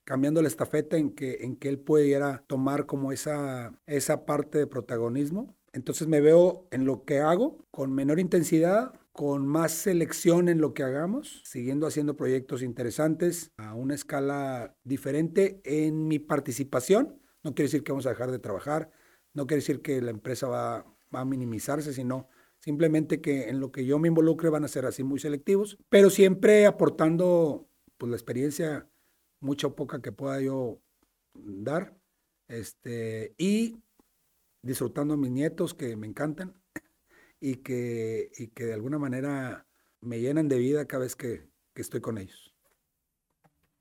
[0.03, 4.67] cambiando la estafeta en que, en que él pudiera tomar como esa, esa parte de
[4.67, 5.55] protagonismo.
[5.71, 10.73] Entonces me veo en lo que hago con menor intensidad, con más selección en lo
[10.73, 17.19] que hagamos, siguiendo haciendo proyectos interesantes a una escala diferente en mi participación.
[17.43, 18.91] No quiere decir que vamos a dejar de trabajar,
[19.33, 22.27] no quiere decir que la empresa va, a minimizarse, sino
[22.57, 26.09] simplemente que en lo que yo me involucre van a ser así muy selectivos, pero
[26.09, 28.89] siempre aportando pues, la experiencia,
[29.43, 30.81] mucha o poca que pueda yo
[31.33, 31.95] dar,
[32.47, 33.77] este, y
[34.61, 36.55] disfrutando a mis nietos que me encantan
[37.39, 39.67] y que, y que de alguna manera
[39.99, 42.53] me llenan de vida cada vez que, que estoy con ellos.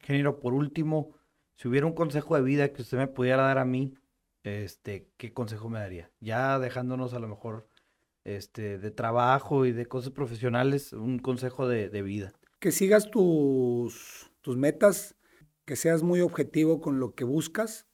[0.00, 1.14] Ingeniero, por último,
[1.56, 3.94] si hubiera un consejo de vida que usted me pudiera dar a mí,
[4.42, 6.10] este, ¿qué consejo me daría?
[6.18, 7.68] Ya dejándonos a lo mejor
[8.24, 12.32] este, de trabajo y de cosas profesionales, un consejo de, de vida.
[12.58, 15.14] Que sigas tus, tus metas,
[15.72, 17.86] que seas muy objetivo con lo que buscas,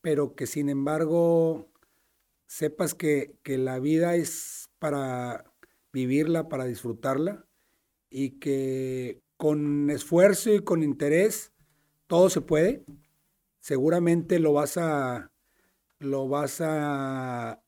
[0.00, 1.68] pero que sin embargo
[2.46, 5.52] sepas que, que la vida es para
[5.92, 7.44] vivirla, para disfrutarla
[8.08, 11.52] y que con esfuerzo y con interés
[12.06, 12.84] todo se puede.
[13.58, 15.32] Seguramente lo vas a,
[15.98, 17.60] lo vas a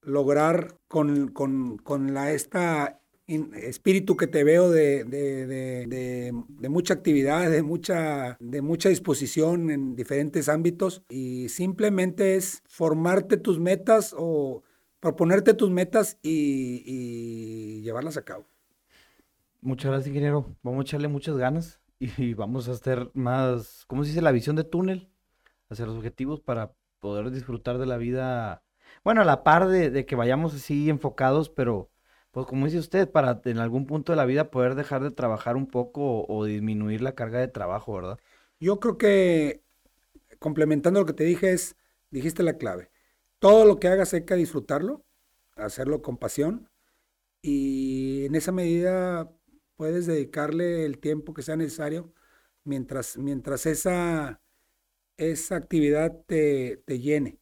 [0.00, 2.97] lograr con, con, la, esta
[3.28, 6.32] espíritu que te veo de,
[6.68, 13.58] mucha actividad, de mucha, de mucha disposición en diferentes ámbitos y simplemente es formarte tus
[13.58, 14.62] metas o
[15.00, 18.46] proponerte tus metas y, y llevarlas a cabo.
[19.60, 20.56] Muchas gracias, ingeniero.
[20.62, 24.22] Vamos a echarle muchas ganas y vamos a hacer más, ¿cómo se dice?
[24.22, 25.08] La visión de túnel
[25.68, 28.62] hacia los objetivos para poder disfrutar de la vida,
[29.04, 31.90] bueno, a la par de, que vayamos así enfocados, pero
[32.38, 35.56] pues como dice usted, para en algún punto de la vida poder dejar de trabajar
[35.56, 38.16] un poco o, disminuir la carga de trabajo, ¿verdad?
[38.60, 39.64] Yo creo que
[40.38, 41.74] complementando lo que te dije es,
[42.12, 42.92] dijiste la clave.
[43.40, 45.04] Todo lo que hagas hay que disfrutarlo,
[45.56, 46.70] hacerlo con pasión
[47.42, 49.32] y en esa medida
[49.74, 52.14] puedes dedicarle el tiempo que sea necesario
[52.62, 54.40] mientras, mientras esa,
[55.16, 57.40] esa actividad te, llene.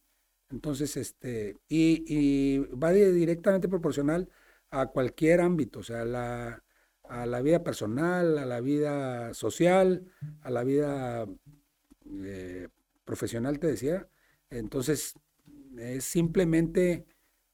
[0.49, 4.27] Entonces, este, y, va directamente proporcional
[4.69, 6.63] a cualquier ámbito, o sea, la,
[7.03, 10.11] a la vida personal, a la vida social,
[10.41, 11.27] a la vida
[12.23, 12.67] eh,
[13.05, 14.07] profesional, te decía.
[14.49, 15.15] Entonces,
[15.77, 17.05] es simplemente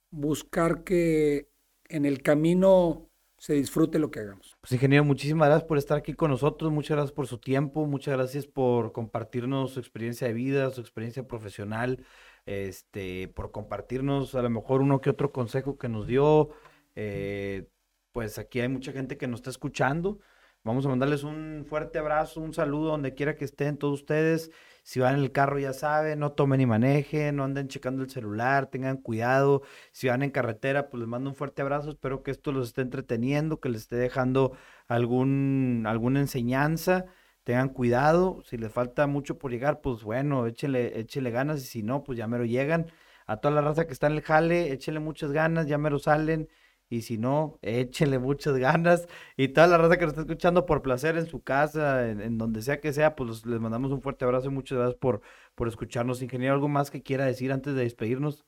[0.10, 1.50] buscar que
[1.90, 4.56] en el camino se disfrute lo que hagamos.
[4.62, 8.16] Pues ingeniero, muchísimas gracias por estar aquí con nosotros, muchas gracias por su tiempo, muchas
[8.16, 12.06] gracias por compartirnos su experiencia de vida, su experiencia profesional,
[12.46, 16.52] este, por compartirnos a lo mejor uno que otro consejo que nos dio.
[16.96, 17.68] Eh,
[18.12, 20.20] pues aquí hay mucha gente que nos está escuchando.
[20.64, 24.50] Vamos a mandarles un fuerte abrazo, un saludo donde quiera que estén todos ustedes.
[24.84, 28.10] Si van en el carro, ya saben, no tomen ni manejen, no anden checando el
[28.10, 29.64] celular, tengan cuidado.
[29.92, 31.90] Si van en carretera, pues les mando un fuerte abrazo.
[31.90, 34.56] Espero que esto los esté entreteniendo, que les esté dejando
[34.88, 37.06] algún, alguna enseñanza.
[37.44, 38.42] Tengan cuidado.
[38.46, 41.62] Si les falta mucho por llegar, pues bueno, échenle, échenle ganas.
[41.64, 42.92] Y si no, pues ya mero llegan.
[43.26, 46.50] A toda la raza que está en el jale, échenle muchas ganas, ya mero salen.
[46.94, 49.08] Y si no, échenle muchas ganas.
[49.36, 52.62] Y toda la raza que nos está escuchando por placer en su casa, en, donde
[52.62, 55.22] sea que sea, pues les mandamos un fuerte abrazo y muchas gracias por,
[55.56, 56.22] por escucharnos.
[56.22, 58.46] Ingeniero, ¿algo más que quiera decir antes de despedirnos?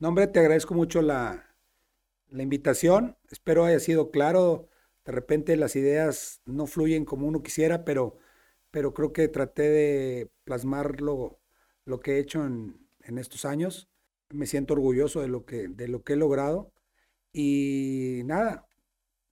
[0.00, 1.56] No, hombre, te agradezco mucho la,
[2.28, 3.16] la invitación.
[3.30, 4.68] Espero haya sido claro.
[5.06, 8.18] De repente las ideas no fluyen como uno quisiera, pero,
[8.70, 11.40] pero creo que traté de plasmar lo,
[11.86, 13.88] lo que he hecho en, en estos años.
[14.28, 16.70] Me siento orgulloso de lo que, de lo que he logrado
[17.32, 18.66] y nada,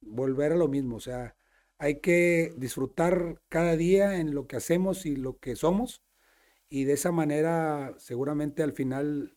[0.01, 1.36] volver a lo mismo, o sea,
[1.78, 6.03] hay que disfrutar cada día en lo que hacemos y lo que somos
[6.68, 9.36] y de esa manera seguramente al final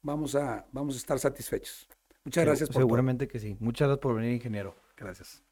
[0.00, 1.88] vamos a, vamos a estar satisfechos.
[2.24, 3.56] Muchas gracias por Seguramente que sí.
[3.58, 4.76] Muchas gracias por venir, ingeniero.
[4.96, 5.42] Gracias.